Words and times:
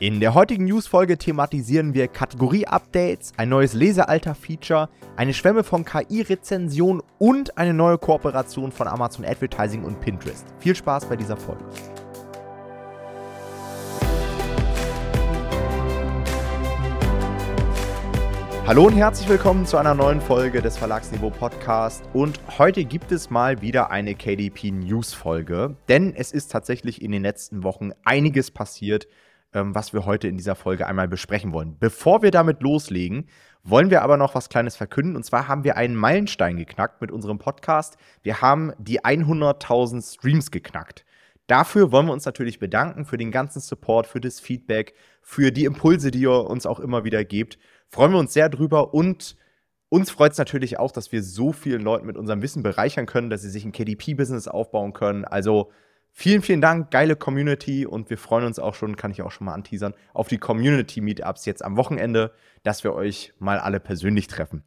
In 0.00 0.20
der 0.20 0.32
heutigen 0.32 0.66
News-Folge 0.66 1.18
thematisieren 1.18 1.92
wir 1.92 2.06
Kategorie-Updates, 2.06 3.32
ein 3.36 3.48
neues 3.48 3.72
Lesealter-Feature, 3.72 4.88
eine 5.16 5.34
Schwemme 5.34 5.64
von 5.64 5.84
KI-Rezensionen 5.84 7.02
und 7.18 7.58
eine 7.58 7.74
neue 7.74 7.98
Kooperation 7.98 8.70
von 8.70 8.86
Amazon 8.86 9.24
Advertising 9.24 9.82
und 9.82 10.00
Pinterest. 10.00 10.46
Viel 10.60 10.76
Spaß 10.76 11.06
bei 11.06 11.16
dieser 11.16 11.36
Folge. 11.36 11.64
Hallo 18.68 18.86
und 18.86 18.92
herzlich 18.92 19.28
willkommen 19.28 19.66
zu 19.66 19.78
einer 19.78 19.94
neuen 19.94 20.20
Folge 20.20 20.62
des 20.62 20.76
Verlagsniveau 20.76 21.30
Podcast. 21.30 22.04
Und 22.12 22.38
heute 22.56 22.84
gibt 22.84 23.10
es 23.10 23.30
mal 23.30 23.62
wieder 23.62 23.90
eine 23.90 24.14
KDP 24.14 24.70
News 24.70 25.12
Folge, 25.12 25.74
denn 25.88 26.14
es 26.14 26.30
ist 26.30 26.52
tatsächlich 26.52 27.02
in 27.02 27.10
den 27.10 27.22
letzten 27.22 27.64
Wochen 27.64 27.90
einiges 28.04 28.52
passiert, 28.52 29.08
ähm, 29.58 29.74
was 29.74 29.92
wir 29.92 30.06
heute 30.06 30.28
in 30.28 30.36
dieser 30.36 30.54
Folge 30.54 30.86
einmal 30.86 31.08
besprechen 31.08 31.52
wollen. 31.52 31.76
Bevor 31.78 32.22
wir 32.22 32.30
damit 32.30 32.62
loslegen, 32.62 33.26
wollen 33.64 33.90
wir 33.90 34.02
aber 34.02 34.16
noch 34.16 34.34
was 34.34 34.48
Kleines 34.48 34.76
verkünden. 34.76 35.16
Und 35.16 35.24
zwar 35.24 35.48
haben 35.48 35.64
wir 35.64 35.76
einen 35.76 35.96
Meilenstein 35.96 36.56
geknackt 36.56 37.00
mit 37.00 37.10
unserem 37.10 37.38
Podcast. 37.38 37.96
Wir 38.22 38.40
haben 38.40 38.72
die 38.78 39.00
100.000 39.00 40.14
Streams 40.14 40.50
geknackt. 40.50 41.04
Dafür 41.48 41.92
wollen 41.92 42.06
wir 42.06 42.12
uns 42.12 42.26
natürlich 42.26 42.58
bedanken 42.58 43.04
für 43.04 43.16
den 43.16 43.30
ganzen 43.30 43.60
Support, 43.60 44.06
für 44.06 44.20
das 44.20 44.38
Feedback, 44.38 44.94
für 45.22 45.50
die 45.50 45.64
Impulse, 45.64 46.10
die 46.10 46.20
ihr 46.20 46.30
uns 46.30 46.66
auch 46.66 46.78
immer 46.78 47.04
wieder 47.04 47.24
gebt. 47.24 47.58
Freuen 47.88 48.12
wir 48.12 48.18
uns 48.18 48.34
sehr 48.34 48.50
drüber 48.50 48.92
und 48.92 49.34
uns 49.88 50.10
freut 50.10 50.32
es 50.32 50.38
natürlich 50.38 50.78
auch, 50.78 50.92
dass 50.92 51.10
wir 51.12 51.22
so 51.22 51.52
vielen 51.52 51.80
Leuten 51.80 52.06
mit 52.06 52.18
unserem 52.18 52.42
Wissen 52.42 52.62
bereichern 52.62 53.06
können, 53.06 53.30
dass 53.30 53.40
sie 53.40 53.48
sich 53.48 53.64
ein 53.64 53.72
KDP-Business 53.72 54.46
aufbauen 54.46 54.92
können. 54.92 55.24
Also 55.24 55.72
Vielen, 56.20 56.42
vielen 56.42 56.60
Dank, 56.60 56.90
geile 56.90 57.14
Community 57.14 57.86
und 57.86 58.10
wir 58.10 58.18
freuen 58.18 58.44
uns 58.44 58.58
auch 58.58 58.74
schon, 58.74 58.96
kann 58.96 59.12
ich 59.12 59.22
auch 59.22 59.30
schon 59.30 59.44
mal 59.44 59.54
anteasern, 59.54 59.94
auf 60.12 60.26
die 60.26 60.38
Community-Meetups 60.38 61.46
jetzt 61.46 61.64
am 61.64 61.76
Wochenende, 61.76 62.32
dass 62.64 62.82
wir 62.82 62.92
euch 62.92 63.32
mal 63.38 63.60
alle 63.60 63.78
persönlich 63.78 64.26
treffen. 64.26 64.64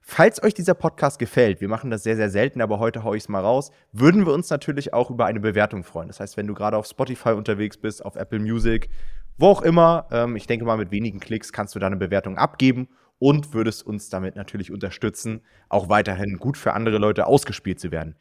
Falls 0.00 0.42
euch 0.42 0.54
dieser 0.54 0.72
Podcast 0.72 1.18
gefällt, 1.18 1.60
wir 1.60 1.68
machen 1.68 1.90
das 1.90 2.02
sehr, 2.02 2.16
sehr 2.16 2.30
selten, 2.30 2.62
aber 2.62 2.78
heute 2.78 3.04
haue 3.04 3.14
ich 3.14 3.24
es 3.24 3.28
mal 3.28 3.42
raus, 3.42 3.72
würden 3.92 4.24
wir 4.24 4.32
uns 4.32 4.48
natürlich 4.48 4.94
auch 4.94 5.10
über 5.10 5.26
eine 5.26 5.38
Bewertung 5.38 5.84
freuen. 5.84 6.08
Das 6.08 6.18
heißt, 6.18 6.38
wenn 6.38 6.46
du 6.46 6.54
gerade 6.54 6.78
auf 6.78 6.86
Spotify 6.86 7.32
unterwegs 7.32 7.76
bist, 7.76 8.02
auf 8.02 8.16
Apple 8.16 8.38
Music, 8.38 8.88
wo 9.36 9.48
auch 9.48 9.60
immer, 9.60 10.06
ähm, 10.10 10.34
ich 10.34 10.46
denke 10.46 10.64
mal, 10.64 10.78
mit 10.78 10.92
wenigen 10.92 11.20
Klicks 11.20 11.52
kannst 11.52 11.74
du 11.74 11.78
da 11.78 11.88
eine 11.88 11.98
Bewertung 11.98 12.38
abgeben 12.38 12.88
und 13.18 13.52
würdest 13.52 13.86
uns 13.86 14.08
damit 14.08 14.34
natürlich 14.34 14.72
unterstützen, 14.72 15.42
auch 15.68 15.90
weiterhin 15.90 16.38
gut 16.38 16.56
für 16.56 16.72
andere 16.72 16.96
Leute 16.96 17.26
ausgespielt 17.26 17.80
zu 17.80 17.90
werden. 17.90 18.16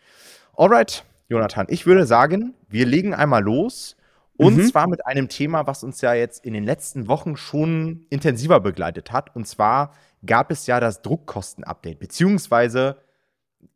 Alright, 0.58 1.06
Jonathan, 1.28 1.66
ich 1.70 1.88
würde 1.88 2.06
sagen, 2.06 2.54
wir 2.76 2.86
legen 2.86 3.14
einmal 3.14 3.42
los. 3.42 3.96
Und 4.38 4.58
mhm. 4.58 4.66
zwar 4.66 4.88
mit 4.88 5.06
einem 5.06 5.30
Thema, 5.30 5.66
was 5.66 5.84
uns 5.84 6.02
ja 6.02 6.14
jetzt 6.14 6.44
in 6.44 6.54
den 6.54 6.66
letzten 6.66 7.08
Wochen 7.08 7.38
schon 7.38 8.06
intensiver 8.10 8.60
begleitet 8.60 9.14
hat. 9.14 9.34
Und 9.34 9.48
zwar 9.48 9.94
gab 10.26 10.52
es 10.52 10.68
ja 10.68 10.82
das 10.82 11.02
Druckkosten-Update, 11.02 12.00
beziehungsweise 12.00 12.98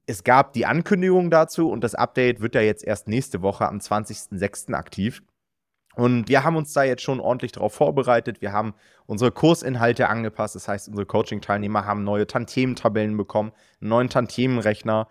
es 0.05 0.23
gab 0.23 0.53
die 0.53 0.65
Ankündigung 0.65 1.29
dazu 1.29 1.69
und 1.69 1.81
das 1.83 1.95
Update 1.95 2.41
wird 2.41 2.55
ja 2.55 2.61
jetzt 2.61 2.83
erst 2.83 3.07
nächste 3.07 3.41
Woche 3.41 3.69
am 3.69 3.77
20.06. 3.77 4.73
aktiv. 4.73 5.23
Und 5.95 6.27
wir 6.27 6.43
haben 6.43 6.55
uns 6.55 6.73
da 6.73 6.83
jetzt 6.83 7.03
schon 7.03 7.19
ordentlich 7.19 7.51
darauf 7.51 7.73
vorbereitet. 7.73 8.41
Wir 8.41 8.51
haben 8.51 8.73
unsere 9.05 9.31
Kursinhalte 9.31 10.09
angepasst. 10.09 10.55
Das 10.55 10.67
heißt, 10.67 10.89
unsere 10.89 11.05
Coaching-Teilnehmer 11.05 11.85
haben 11.85 12.03
neue 12.03 12.27
Tantiementabellen 12.27 13.15
bekommen, 13.15 13.53
einen 13.79 13.89
neuen 13.89 14.09
Tantiemenrechner. 14.09 15.07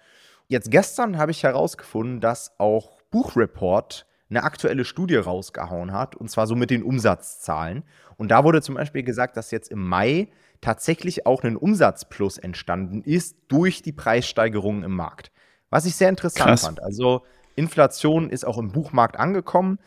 Jetzt 0.47 0.71
gestern 0.71 1.19
habe 1.19 1.31
ich 1.31 1.43
herausgefunden, 1.43 2.21
dass 2.21 2.59
auch 2.59 2.98
Buchreport 3.11 4.07
eine 4.31 4.43
aktuelle 4.43 4.85
Studie 4.85 5.17
rausgehauen 5.17 5.93
hat, 5.93 6.15
und 6.15 6.31
zwar 6.31 6.47
so 6.47 6.55
mit 6.55 6.71
den 6.71 6.83
Umsatzzahlen. 6.83 7.85
Und 8.17 8.31
da 8.31 8.45
wurde 8.45 8.61
zum 8.61 8.75
Beispiel 8.75 9.03
gesagt, 9.03 9.37
dass 9.37 9.51
jetzt 9.51 9.71
im 9.71 9.87
Mai 9.87 10.29
tatsächlich 10.61 11.25
auch 11.27 11.45
ein 11.45 11.57
Umsatzplus 11.57 12.37
entstanden 12.37 13.03
ist 13.03 13.37
durch 13.49 13.81
die 13.81 13.93
Preissteigerungen 13.93 14.83
im 14.83 14.95
Markt. 14.95 15.31
Was 15.71 15.87
ich 15.87 15.97
sehr 15.97 16.09
interessant 16.09 16.49
Krass. 16.49 16.65
fand. 16.65 16.83
Also 16.83 17.23
Inflation 17.55 18.31
ist 18.31 18.45
auch 18.45 18.59
im 18.59 18.73
Buchmarkt 18.73 19.19
angekommen. 19.19 19.79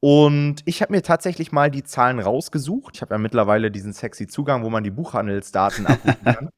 Und 0.00 0.56
ich 0.64 0.80
habe 0.80 0.92
mir 0.92 1.02
tatsächlich 1.02 1.50
mal 1.50 1.70
die 1.70 1.82
Zahlen 1.82 2.20
rausgesucht. 2.20 2.96
Ich 2.96 3.02
habe 3.02 3.14
ja 3.14 3.18
mittlerweile 3.18 3.70
diesen 3.70 3.92
sexy 3.92 4.28
Zugang, 4.28 4.62
wo 4.62 4.70
man 4.70 4.84
die 4.84 4.90
Buchhandelsdaten 4.90 5.86
abrufen 5.86 6.24
kann. 6.24 6.48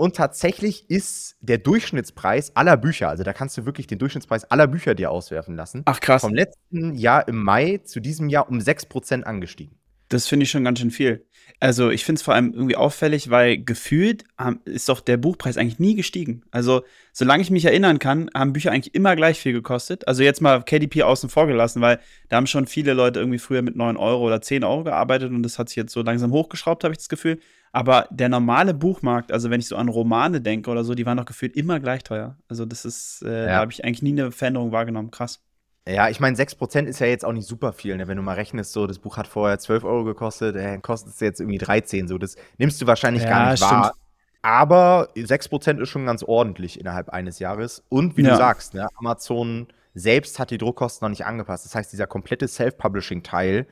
Und 0.00 0.16
tatsächlich 0.16 0.88
ist 0.88 1.36
der 1.42 1.58
Durchschnittspreis 1.58 2.56
aller 2.56 2.78
Bücher, 2.78 3.10
also 3.10 3.22
da 3.22 3.34
kannst 3.34 3.58
du 3.58 3.66
wirklich 3.66 3.86
den 3.86 3.98
Durchschnittspreis 3.98 4.50
aller 4.50 4.66
Bücher 4.66 4.94
dir 4.94 5.10
auswerfen 5.10 5.56
lassen. 5.56 5.82
Ach 5.84 6.00
krass. 6.00 6.22
Vom 6.22 6.32
letzten 6.32 6.94
Jahr 6.94 7.28
im 7.28 7.42
Mai 7.42 7.82
zu 7.84 8.00
diesem 8.00 8.30
Jahr 8.30 8.48
um 8.48 8.60
6% 8.60 9.24
angestiegen. 9.24 9.76
Das 10.08 10.26
finde 10.26 10.44
ich 10.44 10.50
schon 10.50 10.64
ganz 10.64 10.78
schön 10.78 10.90
viel. 10.90 11.26
Also 11.60 11.90
ich 11.90 12.06
finde 12.06 12.18
es 12.18 12.22
vor 12.22 12.32
allem 12.34 12.54
irgendwie 12.54 12.76
auffällig, 12.76 13.28
weil 13.28 13.62
gefühlt 13.62 14.24
ist 14.64 14.88
doch 14.88 15.00
der 15.00 15.18
Buchpreis 15.18 15.58
eigentlich 15.58 15.78
nie 15.78 15.94
gestiegen. 15.96 16.44
Also 16.50 16.82
solange 17.12 17.42
ich 17.42 17.50
mich 17.50 17.66
erinnern 17.66 17.98
kann, 17.98 18.30
haben 18.34 18.54
Bücher 18.54 18.72
eigentlich 18.72 18.94
immer 18.94 19.14
gleich 19.16 19.38
viel 19.38 19.52
gekostet. 19.52 20.08
Also 20.08 20.22
jetzt 20.22 20.40
mal 20.40 20.62
KDP 20.62 21.02
außen 21.02 21.28
vor 21.28 21.46
gelassen, 21.46 21.82
weil 21.82 22.00
da 22.30 22.38
haben 22.38 22.46
schon 22.46 22.66
viele 22.66 22.94
Leute 22.94 23.20
irgendwie 23.20 23.38
früher 23.38 23.60
mit 23.60 23.76
9 23.76 23.98
Euro 23.98 24.26
oder 24.26 24.40
10 24.40 24.64
Euro 24.64 24.82
gearbeitet 24.82 25.30
und 25.30 25.42
das 25.42 25.58
hat 25.58 25.68
sich 25.68 25.76
jetzt 25.76 25.92
so 25.92 26.00
langsam 26.00 26.32
hochgeschraubt, 26.32 26.84
habe 26.84 26.92
ich 26.92 26.98
das 26.98 27.10
Gefühl. 27.10 27.38
Aber 27.72 28.08
der 28.10 28.28
normale 28.28 28.74
Buchmarkt, 28.74 29.30
also 29.32 29.50
wenn 29.50 29.60
ich 29.60 29.68
so 29.68 29.76
an 29.76 29.88
Romane 29.88 30.40
denke 30.40 30.70
oder 30.70 30.82
so, 30.82 30.94
die 30.94 31.06
waren 31.06 31.16
doch 31.16 31.24
gefühlt 31.24 31.56
immer 31.56 31.78
gleich 31.78 32.02
teuer. 32.02 32.36
Also 32.48 32.64
das 32.64 32.84
ist, 32.84 33.22
äh, 33.24 33.42
ja. 33.42 33.46
da 33.46 33.56
habe 33.58 33.72
ich 33.72 33.84
eigentlich 33.84 34.02
nie 34.02 34.20
eine 34.20 34.32
Veränderung 34.32 34.72
wahrgenommen. 34.72 35.10
Krass. 35.10 35.40
Ja, 35.88 36.08
ich 36.08 36.20
meine, 36.20 36.36
6% 36.36 36.84
ist 36.84 36.98
ja 37.00 37.06
jetzt 37.06 37.24
auch 37.24 37.32
nicht 37.32 37.46
super 37.46 37.72
viel, 37.72 37.96
ne? 37.96 38.06
wenn 38.06 38.16
du 38.16 38.22
mal 38.22 38.34
rechnest, 38.34 38.72
so, 38.72 38.86
das 38.86 38.98
Buch 38.98 39.16
hat 39.16 39.26
vorher 39.26 39.58
12 39.58 39.84
Euro 39.84 40.04
gekostet, 40.04 40.54
äh, 40.56 40.78
kostet 40.78 41.14
es 41.14 41.20
jetzt 41.20 41.40
irgendwie 41.40 41.58
13, 41.58 42.06
so, 42.06 42.18
das 42.18 42.36
nimmst 42.58 42.80
du 42.82 42.86
wahrscheinlich 42.86 43.22
ja, 43.22 43.30
gar 43.30 43.50
nicht 43.50 43.64
stimmt. 43.64 43.72
wahr. 43.72 43.94
Aber 44.42 45.08
6% 45.14 45.80
ist 45.80 45.88
schon 45.88 46.06
ganz 46.06 46.22
ordentlich 46.22 46.80
innerhalb 46.80 47.10
eines 47.10 47.38
Jahres. 47.38 47.84
Und 47.88 48.16
wie 48.16 48.22
ja. 48.22 48.30
du 48.30 48.36
sagst, 48.36 48.74
ne, 48.74 48.88
Amazon 48.96 49.68
selbst 49.94 50.38
hat 50.38 50.50
die 50.50 50.58
Druckkosten 50.58 51.04
noch 51.04 51.10
nicht 51.10 51.26
angepasst. 51.26 51.64
Das 51.64 51.74
heißt, 51.74 51.92
dieser 51.92 52.06
komplette 52.06 52.48
Self-Publishing-Teil, 52.48 53.66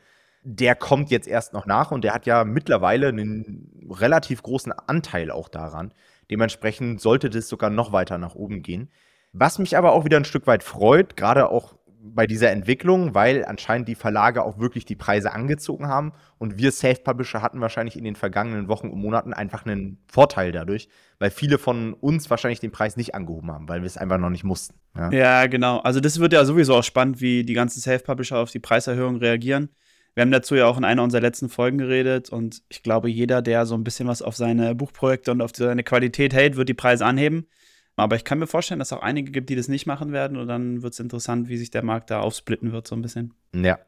der 0.50 0.74
kommt 0.74 1.10
jetzt 1.10 1.28
erst 1.28 1.52
noch 1.52 1.66
nach 1.66 1.90
und 1.90 2.04
der 2.04 2.14
hat 2.14 2.24
ja 2.24 2.42
mittlerweile 2.44 3.08
einen 3.08 3.86
relativ 3.90 4.42
großen 4.42 4.72
Anteil 4.72 5.30
auch 5.30 5.50
daran. 5.50 5.92
Dementsprechend 6.30 7.02
sollte 7.02 7.28
das 7.28 7.48
sogar 7.48 7.68
noch 7.68 7.92
weiter 7.92 8.16
nach 8.16 8.34
oben 8.34 8.62
gehen. 8.62 8.90
Was 9.32 9.58
mich 9.58 9.76
aber 9.76 9.92
auch 9.92 10.06
wieder 10.06 10.16
ein 10.16 10.24
Stück 10.24 10.46
weit 10.46 10.62
freut, 10.62 11.18
gerade 11.18 11.50
auch 11.50 11.76
bei 12.00 12.26
dieser 12.26 12.50
Entwicklung, 12.50 13.14
weil 13.14 13.44
anscheinend 13.44 13.88
die 13.88 13.94
Verlage 13.94 14.42
auch 14.42 14.58
wirklich 14.58 14.86
die 14.86 14.96
Preise 14.96 15.32
angezogen 15.32 15.86
haben 15.86 16.12
und 16.38 16.56
wir 16.56 16.72
Self-Publisher 16.72 17.42
hatten 17.42 17.60
wahrscheinlich 17.60 17.98
in 17.98 18.04
den 18.04 18.16
vergangenen 18.16 18.68
Wochen 18.68 18.88
und 18.88 19.00
Monaten 19.00 19.34
einfach 19.34 19.66
einen 19.66 19.98
Vorteil 20.10 20.50
dadurch, 20.50 20.88
weil 21.18 21.30
viele 21.30 21.58
von 21.58 21.92
uns 21.92 22.30
wahrscheinlich 22.30 22.60
den 22.60 22.70
Preis 22.70 22.96
nicht 22.96 23.14
angehoben 23.14 23.50
haben, 23.50 23.68
weil 23.68 23.82
wir 23.82 23.86
es 23.86 23.98
einfach 23.98 24.16
noch 24.16 24.30
nicht 24.30 24.44
mussten. 24.44 24.76
Ja? 24.96 25.10
ja, 25.10 25.46
genau. 25.46 25.80
Also 25.80 26.00
das 26.00 26.18
wird 26.20 26.32
ja 26.32 26.46
sowieso 26.46 26.76
auch 26.76 26.84
spannend, 26.84 27.20
wie 27.20 27.44
die 27.44 27.54
ganzen 27.54 27.80
Self-Publisher 27.80 28.38
auf 28.38 28.50
die 28.50 28.60
Preiserhöhung 28.60 29.16
reagieren. 29.16 29.68
Wir 30.18 30.22
haben 30.22 30.32
dazu 30.32 30.56
ja 30.56 30.66
auch 30.66 30.76
in 30.76 30.84
einer 30.84 31.04
unserer 31.04 31.20
letzten 31.20 31.48
Folgen 31.48 31.78
geredet 31.78 32.30
und 32.30 32.64
ich 32.70 32.82
glaube, 32.82 33.08
jeder, 33.08 33.40
der 33.40 33.66
so 33.66 33.76
ein 33.76 33.84
bisschen 33.84 34.08
was 34.08 34.20
auf 34.20 34.34
seine 34.34 34.74
Buchprojekte 34.74 35.30
und 35.30 35.40
auf 35.40 35.52
seine 35.54 35.84
Qualität 35.84 36.34
hält, 36.34 36.56
wird 36.56 36.68
die 36.68 36.74
Preise 36.74 37.06
anheben. 37.06 37.46
Aber 37.94 38.16
ich 38.16 38.24
kann 38.24 38.40
mir 38.40 38.48
vorstellen, 38.48 38.80
dass 38.80 38.90
es 38.90 38.98
auch 38.98 39.02
einige 39.02 39.30
gibt, 39.30 39.48
die 39.48 39.54
das 39.54 39.68
nicht 39.68 39.86
machen 39.86 40.10
werden 40.10 40.36
und 40.36 40.48
dann 40.48 40.82
wird 40.82 40.92
es 40.92 40.98
interessant, 40.98 41.48
wie 41.48 41.56
sich 41.56 41.70
der 41.70 41.84
Markt 41.84 42.10
da 42.10 42.18
aufsplitten 42.18 42.72
wird, 42.72 42.88
so 42.88 42.96
ein 42.96 43.02
bisschen. 43.02 43.32
Ja. 43.54 43.78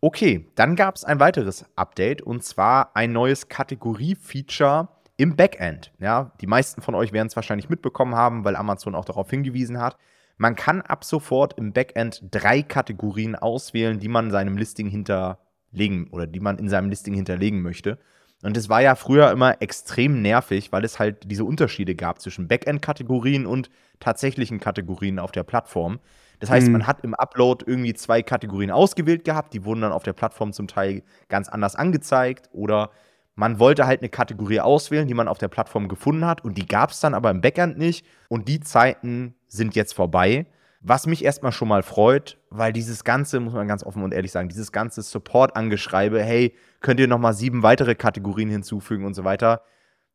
Okay, 0.00 0.46
dann 0.54 0.74
gab 0.74 0.96
es 0.96 1.04
ein 1.04 1.20
weiteres 1.20 1.66
Update 1.76 2.22
und 2.22 2.42
zwar 2.42 2.96
ein 2.96 3.12
neues 3.12 3.50
Kategorie-Feature 3.50 4.88
im 5.18 5.36
Backend. 5.36 5.92
Ja, 5.98 6.32
die 6.40 6.46
meisten 6.46 6.80
von 6.80 6.94
euch 6.94 7.12
werden 7.12 7.28
es 7.28 7.36
wahrscheinlich 7.36 7.68
mitbekommen 7.68 8.14
haben, 8.14 8.46
weil 8.46 8.56
Amazon 8.56 8.94
auch 8.94 9.04
darauf 9.04 9.28
hingewiesen 9.28 9.78
hat. 9.78 9.98
Man 10.42 10.56
kann 10.56 10.82
ab 10.82 11.04
sofort 11.04 11.56
im 11.56 11.72
Backend 11.72 12.20
drei 12.32 12.62
Kategorien 12.62 13.36
auswählen, 13.36 14.00
die 14.00 14.08
man 14.08 14.32
seinem 14.32 14.56
Listing 14.56 14.88
hinterlegen 14.88 16.08
oder 16.10 16.26
die 16.26 16.40
man 16.40 16.58
in 16.58 16.68
seinem 16.68 16.90
Listing 16.90 17.14
hinterlegen 17.14 17.62
möchte. 17.62 17.96
Und 18.42 18.56
es 18.56 18.68
war 18.68 18.82
ja 18.82 18.96
früher 18.96 19.30
immer 19.30 19.62
extrem 19.62 20.20
nervig, 20.20 20.72
weil 20.72 20.84
es 20.84 20.98
halt 20.98 21.30
diese 21.30 21.44
Unterschiede 21.44 21.94
gab 21.94 22.20
zwischen 22.20 22.48
Backend-Kategorien 22.48 23.46
und 23.46 23.70
tatsächlichen 24.00 24.58
Kategorien 24.58 25.20
auf 25.20 25.30
der 25.30 25.44
Plattform. 25.44 26.00
Das 26.40 26.50
heißt, 26.50 26.66
mhm. 26.66 26.72
man 26.72 26.86
hat 26.88 27.04
im 27.04 27.14
Upload 27.14 27.64
irgendwie 27.64 27.94
zwei 27.94 28.20
Kategorien 28.20 28.72
ausgewählt 28.72 29.24
gehabt, 29.24 29.54
die 29.54 29.64
wurden 29.64 29.82
dann 29.82 29.92
auf 29.92 30.02
der 30.02 30.12
Plattform 30.12 30.52
zum 30.52 30.66
Teil 30.66 31.04
ganz 31.28 31.48
anders 31.48 31.76
angezeigt 31.76 32.50
oder 32.52 32.90
man 33.34 33.58
wollte 33.58 33.86
halt 33.86 34.00
eine 34.00 34.08
Kategorie 34.08 34.60
auswählen, 34.60 35.08
die 35.08 35.14
man 35.14 35.28
auf 35.28 35.38
der 35.38 35.48
Plattform 35.48 35.88
gefunden 35.88 36.26
hat 36.26 36.44
und 36.44 36.58
die 36.58 36.66
gab 36.66 36.90
es 36.90 37.00
dann 37.00 37.14
aber 37.14 37.30
im 37.30 37.40
Backend 37.40 37.78
nicht 37.78 38.06
und 38.28 38.48
die 38.48 38.60
Zeiten 38.60 39.34
sind 39.48 39.74
jetzt 39.74 39.94
vorbei. 39.94 40.46
Was 40.80 41.06
mich 41.06 41.24
erstmal 41.24 41.52
schon 41.52 41.68
mal 41.68 41.84
freut, 41.84 42.38
weil 42.50 42.72
dieses 42.72 43.04
ganze, 43.04 43.38
muss 43.38 43.52
man 43.52 43.68
ganz 43.68 43.84
offen 43.84 44.02
und 44.02 44.12
ehrlich 44.12 44.32
sagen, 44.32 44.48
dieses 44.48 44.72
ganze 44.72 45.00
Support-Angeschreibe, 45.02 46.20
hey, 46.22 46.56
könnt 46.80 46.98
ihr 46.98 47.06
nochmal 47.06 47.34
sieben 47.34 47.62
weitere 47.62 47.94
Kategorien 47.94 48.50
hinzufügen 48.50 49.04
und 49.04 49.14
so 49.14 49.22
weiter, 49.22 49.62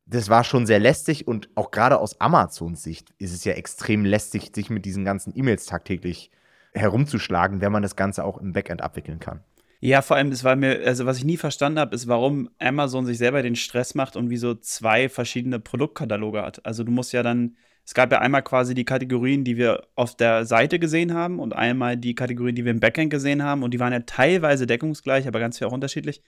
das 0.04 0.28
war 0.28 0.44
schon 0.44 0.66
sehr 0.66 0.78
lästig 0.78 1.26
und 1.26 1.48
auch 1.54 1.70
gerade 1.70 1.98
aus 1.98 2.20
Amazons 2.20 2.82
Sicht 2.82 3.12
ist 3.18 3.32
es 3.34 3.44
ja 3.44 3.54
extrem 3.54 4.04
lästig, 4.04 4.52
sich 4.54 4.70
mit 4.70 4.84
diesen 4.84 5.04
ganzen 5.04 5.36
E-Mails 5.36 5.66
tagtäglich 5.66 6.30
herumzuschlagen, 6.74 7.60
wenn 7.60 7.72
man 7.72 7.82
das 7.82 7.96
Ganze 7.96 8.24
auch 8.24 8.38
im 8.38 8.52
Backend 8.52 8.82
abwickeln 8.82 9.20
kann. 9.20 9.42
Ja, 9.80 10.02
vor 10.02 10.16
allem, 10.16 10.32
es 10.32 10.42
war 10.42 10.56
mir, 10.56 10.84
also 10.84 11.06
was 11.06 11.18
ich 11.18 11.24
nie 11.24 11.36
verstanden 11.36 11.78
habe, 11.78 11.94
ist, 11.94 12.08
warum 12.08 12.50
Amazon 12.58 13.06
sich 13.06 13.16
selber 13.16 13.42
den 13.42 13.54
Stress 13.54 13.94
macht 13.94 14.16
und 14.16 14.28
wie 14.28 14.36
so 14.36 14.54
zwei 14.54 15.08
verschiedene 15.08 15.60
Produktkataloge 15.60 16.42
hat. 16.42 16.66
Also 16.66 16.82
du 16.82 16.90
musst 16.90 17.12
ja 17.12 17.22
dann, 17.22 17.56
es 17.84 17.94
gab 17.94 18.10
ja 18.10 18.18
einmal 18.18 18.42
quasi 18.42 18.74
die 18.74 18.84
Kategorien, 18.84 19.44
die 19.44 19.56
wir 19.56 19.86
auf 19.94 20.16
der 20.16 20.44
Seite 20.46 20.80
gesehen 20.80 21.14
haben 21.14 21.38
und 21.38 21.52
einmal 21.54 21.96
die 21.96 22.16
Kategorien, 22.16 22.56
die 22.56 22.64
wir 22.64 22.72
im 22.72 22.80
Backend 22.80 23.10
gesehen 23.10 23.44
haben 23.44 23.62
und 23.62 23.72
die 23.72 23.78
waren 23.78 23.92
ja 23.92 24.00
teilweise 24.00 24.66
deckungsgleich, 24.66 25.28
aber 25.28 25.38
ganz 25.38 25.58
viel 25.58 25.68
auch 25.68 25.72
unterschiedlich. 25.72 26.22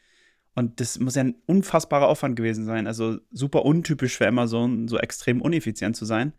Und 0.55 0.81
das 0.81 1.01
muss 1.01 1.17
ja 1.17 1.25
ein 1.25 1.35
unfassbarer 1.47 2.09
Aufwand 2.09 2.37
gewesen 2.37 2.65
sein. 2.65 2.87
Also 2.87 3.19
super 3.33 3.65
untypisch 3.65 4.17
für 4.17 4.29
Amazon, 4.29 4.87
so 4.89 4.99
extrem 4.99 5.41
uneffizient 5.41 5.97
zu 5.97 6.05
sein. 6.05 6.33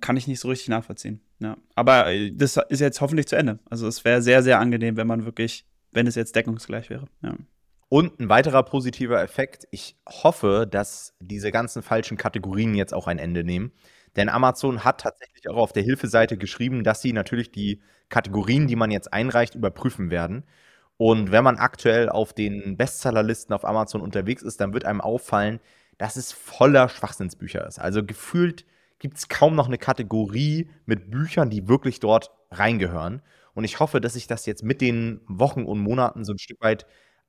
Kann 0.00 0.16
ich 0.16 0.26
nicht 0.26 0.40
so 0.40 0.48
richtig 0.48 0.68
nachvollziehen. 0.68 1.20
Ja. 1.38 1.56
Aber 1.74 2.12
äh, 2.12 2.32
das 2.32 2.58
ist 2.68 2.80
jetzt 2.80 3.00
hoffentlich 3.00 3.26
zu 3.26 3.36
Ende. 3.36 3.58
Also 3.68 3.86
es 3.88 4.04
wäre 4.04 4.20
sehr, 4.22 4.42
sehr 4.42 4.58
angenehm, 4.58 4.96
wenn 4.96 5.06
man 5.06 5.24
wirklich 5.24 5.66
wenn 5.96 6.06
es 6.06 6.14
jetzt 6.14 6.36
deckungsgleich 6.36 6.90
wäre. 6.90 7.06
Ja. 7.22 7.34
Und 7.88 8.20
ein 8.20 8.28
weiterer 8.28 8.62
positiver 8.64 9.22
Effekt, 9.22 9.66
ich 9.70 9.96
hoffe, 10.06 10.68
dass 10.70 11.14
diese 11.20 11.50
ganzen 11.50 11.82
falschen 11.82 12.16
Kategorien 12.18 12.74
jetzt 12.74 12.92
auch 12.92 13.06
ein 13.06 13.18
Ende 13.18 13.44
nehmen. 13.44 13.72
Denn 14.14 14.28
Amazon 14.28 14.84
hat 14.84 15.00
tatsächlich 15.00 15.48
auch 15.48 15.56
auf 15.56 15.72
der 15.72 15.82
Hilfeseite 15.82 16.36
geschrieben, 16.36 16.84
dass 16.84 17.00
sie 17.00 17.12
natürlich 17.12 17.50
die 17.50 17.80
Kategorien, 18.08 18.66
die 18.66 18.76
man 18.76 18.90
jetzt 18.90 19.12
einreicht, 19.12 19.54
überprüfen 19.54 20.10
werden. 20.10 20.44
Und 20.98 21.32
wenn 21.32 21.44
man 21.44 21.56
aktuell 21.56 22.10
auf 22.10 22.34
den 22.34 22.76
Bestsellerlisten 22.76 23.54
auf 23.54 23.64
Amazon 23.64 24.02
unterwegs 24.02 24.42
ist, 24.42 24.60
dann 24.60 24.74
wird 24.74 24.84
einem 24.84 25.00
auffallen, 25.00 25.60
dass 25.96 26.16
es 26.16 26.32
voller 26.32 26.88
Schwachsinnsbücher 26.90 27.66
ist. 27.66 27.78
Also 27.78 28.04
gefühlt 28.04 28.66
gibt 28.98 29.16
es 29.16 29.28
kaum 29.28 29.54
noch 29.54 29.66
eine 29.66 29.78
Kategorie 29.78 30.68
mit 30.84 31.10
Büchern, 31.10 31.48
die 31.48 31.68
wirklich 31.68 32.00
dort 32.00 32.32
reingehören. 32.50 33.22
Und 33.56 33.64
ich 33.64 33.80
hoffe, 33.80 34.02
dass 34.02 34.12
sich 34.12 34.26
das 34.26 34.44
jetzt 34.44 34.62
mit 34.62 34.82
den 34.82 35.22
Wochen 35.26 35.64
und 35.64 35.80
Monaten 35.80 36.24
so 36.24 36.32
ein 36.34 36.38
Stück 36.38 36.60
weit 36.60 36.86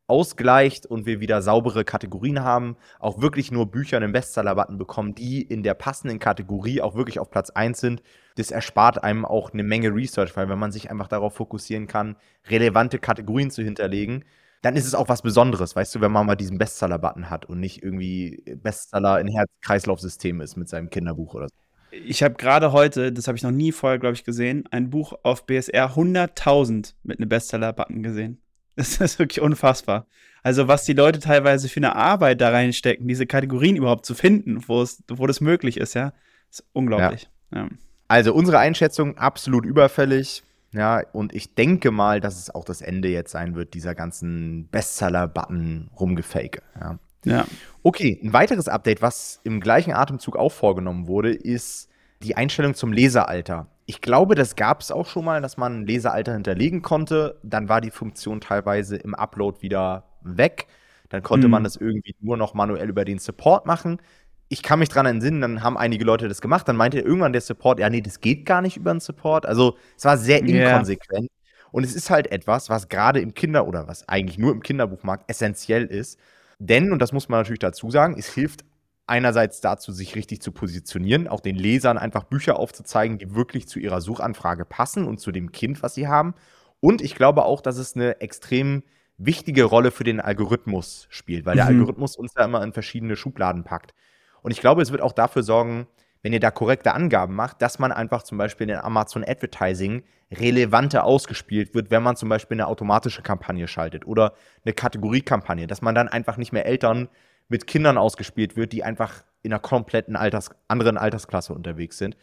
ausgleicht 0.07 0.85
und 0.85 1.05
wir 1.05 1.21
wieder 1.21 1.41
saubere 1.41 1.85
Kategorien 1.85 2.43
haben, 2.43 2.75
auch 2.99 3.21
wirklich 3.21 3.49
nur 3.49 3.71
Bücher 3.71 3.95
einen 3.95 4.11
Bestseller-Button 4.11 4.77
bekommen, 4.77 5.15
die 5.15 5.41
in 5.41 5.63
der 5.63 5.73
passenden 5.73 6.19
Kategorie 6.19 6.81
auch 6.81 6.95
wirklich 6.95 7.19
auf 7.19 7.31
Platz 7.31 7.49
1 7.49 7.79
sind. 7.79 8.03
Das 8.35 8.51
erspart 8.51 9.03
einem 9.03 9.23
auch 9.23 9.53
eine 9.53 9.63
Menge 9.63 9.95
Research, 9.95 10.35
weil 10.35 10.49
wenn 10.49 10.59
man 10.59 10.73
sich 10.73 10.91
einfach 10.91 11.07
darauf 11.07 11.35
fokussieren 11.35 11.87
kann, 11.87 12.17
relevante 12.49 12.99
Kategorien 12.99 13.49
zu 13.49 13.63
hinterlegen, 13.63 14.25
dann 14.61 14.75
ist 14.75 14.85
es 14.85 14.95
auch 14.95 15.07
was 15.07 15.21
Besonderes, 15.21 15.77
weißt 15.77 15.95
du, 15.95 16.01
wenn 16.01 16.11
man 16.11 16.25
mal 16.25 16.35
diesen 16.35 16.57
Bestseller-Button 16.57 17.29
hat 17.29 17.45
und 17.45 17.61
nicht 17.61 17.83
irgendwie 17.83 18.43
Bestseller 18.61 19.21
in 19.21 19.29
Herz-Kreislauf-System 19.29 20.41
ist 20.41 20.57
mit 20.57 20.67
seinem 20.67 20.89
Kinderbuch 20.89 21.35
oder 21.35 21.47
so 21.47 21.66
ich 21.91 22.23
habe 22.23 22.35
gerade 22.35 22.71
heute, 22.71 23.11
das 23.11 23.27
habe 23.27 23.37
ich 23.37 23.43
noch 23.43 23.51
nie 23.51 23.71
vorher, 23.71 23.99
glaube 23.99 24.15
ich, 24.15 24.23
gesehen, 24.23 24.65
ein 24.71 24.89
Buch 24.89 25.13
auf 25.23 25.45
BSR 25.45 25.95
100.000 25.95 26.93
mit 27.03 27.19
einem 27.19 27.29
Bestseller-Button 27.29 28.03
gesehen. 28.03 28.41
Das 28.75 28.97
ist 28.97 29.17
wirklich 29.17 29.41
unfassbar. 29.41 30.05
Also, 30.43 30.67
was 30.67 30.85
die 30.85 30.93
Leute 30.93 31.19
teilweise 31.19 31.67
für 31.67 31.79
eine 31.79 31.95
Arbeit 31.95 32.41
da 32.41 32.49
reinstecken, 32.51 33.07
diese 33.07 33.25
Kategorien 33.25 33.75
überhaupt 33.75 34.05
zu 34.05 34.13
finden, 34.13 34.61
wo, 34.67 34.83
es, 34.83 35.03
wo 35.07 35.25
das 35.25 35.41
möglich 35.41 35.77
ist, 35.77 35.95
ja, 35.95 36.13
ist 36.51 36.63
unglaublich. 36.73 37.27
Ja. 37.51 37.63
Ja. 37.63 37.69
Also, 38.07 38.35
unsere 38.35 38.59
Einschätzung 38.59 39.17
absolut 39.17 39.65
überfällig. 39.65 40.43
Ja, 40.73 41.01
und 41.11 41.33
ich 41.33 41.55
denke 41.55 41.89
mal, 41.89 42.21
dass 42.21 42.39
es 42.39 42.53
auch 42.53 42.65
das 42.65 42.81
Ende 42.81 43.07
jetzt 43.07 43.31
sein 43.31 43.55
wird, 43.55 43.73
dieser 43.73 43.95
ganzen 43.95 44.67
Bestseller-Button-Rumgefake. 44.67 46.61
Ja. 46.79 46.99
Ja. 47.29 47.45
Okay, 47.83 48.19
ein 48.21 48.33
weiteres 48.33 48.67
Update, 48.67 49.01
was 49.01 49.39
im 49.43 49.61
gleichen 49.61 49.93
Atemzug 49.93 50.35
auch 50.35 50.51
vorgenommen 50.51 51.07
wurde, 51.07 51.33
ist 51.33 51.89
die 52.21 52.35
Einstellung 52.35 52.73
zum 52.73 52.91
Lesealter. 52.91 53.67
Ich 53.85 54.01
glaube, 54.01 54.35
das 54.35 54.55
gab 54.55 54.81
es 54.81 54.91
auch 54.91 55.07
schon 55.07 55.23
mal, 55.23 55.41
dass 55.41 55.55
man 55.57 55.81
ein 55.81 55.87
Lesealter 55.87 56.33
hinterlegen 56.33 56.81
konnte. 56.81 57.39
Dann 57.43 57.69
war 57.69 57.79
die 57.79 57.91
Funktion 57.91 58.41
teilweise 58.41 58.97
im 58.97 59.15
Upload 59.15 59.61
wieder 59.61 60.03
weg. 60.21 60.67
Dann 61.09 61.23
konnte 61.23 61.47
mhm. 61.47 61.51
man 61.51 61.63
das 61.63 61.77
irgendwie 61.77 62.15
nur 62.19 62.35
noch 62.35 62.53
manuell 62.53 62.89
über 62.89 63.05
den 63.05 63.19
Support 63.19 63.65
machen. 63.65 64.01
Ich 64.49 64.63
kann 64.63 64.79
mich 64.79 64.89
dran 64.89 65.05
entsinnen, 65.05 65.41
dann 65.41 65.63
haben 65.63 65.77
einige 65.77 66.05
Leute 66.05 66.27
das 66.27 66.41
gemacht. 66.41 66.67
Dann 66.67 66.75
meinte 66.75 66.99
irgendwann 66.99 67.33
der 67.33 67.41
Support, 67.41 67.79
ja, 67.79 67.89
nee, 67.89 68.01
das 68.01 68.19
geht 68.19 68.45
gar 68.45 68.61
nicht 68.61 68.77
über 68.77 68.93
den 68.93 68.99
Support. 68.99 69.45
Also 69.45 69.77
es 69.97 70.05
war 70.05 70.17
sehr 70.17 70.39
inkonsequent. 70.39 71.29
Yeah. 71.29 71.71
Und 71.71 71.83
es 71.83 71.95
ist 71.95 72.09
halt 72.09 72.31
etwas, 72.31 72.69
was 72.69 72.87
gerade 72.87 73.19
im 73.19 73.33
Kinder- 73.33 73.67
oder 73.67 73.87
was 73.87 74.07
eigentlich 74.07 74.37
nur 74.37 74.51
im 74.51 74.61
Kinderbuchmarkt 74.61 75.29
essentiell 75.29 75.85
ist. 75.85 76.17
Denn, 76.59 76.91
und 76.91 76.99
das 76.99 77.11
muss 77.11 77.29
man 77.29 77.39
natürlich 77.39 77.59
dazu 77.59 77.91
sagen, 77.91 78.15
es 78.17 78.33
hilft 78.33 78.65
einerseits 79.05 79.61
dazu, 79.61 79.91
sich 79.91 80.15
richtig 80.15 80.41
zu 80.41 80.51
positionieren, 80.51 81.27
auch 81.27 81.39
den 81.39 81.55
Lesern 81.55 81.97
einfach 81.97 82.23
Bücher 82.23 82.57
aufzuzeigen, 82.57 83.17
die 83.17 83.33
wirklich 83.33 83.67
zu 83.67 83.79
ihrer 83.79 84.01
Suchanfrage 84.01 84.65
passen 84.65 85.05
und 85.05 85.19
zu 85.19 85.31
dem 85.31 85.51
Kind, 85.51 85.81
was 85.81 85.95
sie 85.95 86.07
haben. 86.07 86.33
Und 86.79 87.01
ich 87.01 87.15
glaube 87.15 87.45
auch, 87.45 87.61
dass 87.61 87.77
es 87.77 87.95
eine 87.95 88.19
extrem 88.21 88.83
wichtige 89.17 89.63
Rolle 89.63 89.91
für 89.91 90.03
den 90.03 90.19
Algorithmus 90.19 91.07
spielt, 91.09 91.45
weil 91.45 91.55
mhm. 91.55 91.57
der 91.57 91.65
Algorithmus 91.67 92.15
uns 92.15 92.33
ja 92.37 92.45
immer 92.45 92.61
in 92.63 92.73
verschiedene 92.73 93.15
Schubladen 93.15 93.63
packt. 93.63 93.93
Und 94.41 94.51
ich 94.51 94.59
glaube, 94.59 94.81
es 94.81 94.91
wird 94.91 95.01
auch 95.01 95.13
dafür 95.13 95.43
sorgen, 95.43 95.87
wenn 96.27 96.33
ihr 96.33 96.41
da 96.41 96.51
korrekte 96.51 96.93
Angaben 96.93 97.35
macht, 97.35 97.61
dass 97.61 97.79
man 97.79 97.93
einfach 97.93 98.21
zum 98.21 98.37
Beispiel 98.37 98.69
in 98.69 98.75
Amazon 98.75 99.23
Advertising 99.25 100.03
relevanter 100.29 101.05
ausgespielt 101.05 101.73
wird, 101.73 101.89
wenn 101.89 102.03
man 102.03 102.17
zum 102.17 102.27
Beispiel 102.27 102.55
eine 102.55 102.67
automatische 102.67 103.21
Kampagne 103.21 103.65
schaltet 103.69 104.05
oder 104.05 104.33
eine 104.65 104.73
Kategoriekampagne, 104.73 105.67
dass 105.67 105.81
man 105.81 105.95
dann 105.95 106.09
einfach 106.09 106.35
nicht 106.35 106.51
mehr 106.51 106.65
Eltern 106.65 107.07
mit 107.47 107.65
Kindern 107.65 107.97
ausgespielt 107.97 108.57
wird, 108.57 108.73
die 108.73 108.83
einfach 108.83 109.23
in 109.41 109.53
einer 109.53 109.61
kompletten 109.61 110.17
Alters 110.17 110.51
anderen 110.67 110.97
Altersklasse 110.97 111.53
unterwegs 111.53 111.97
sind. 111.97 112.17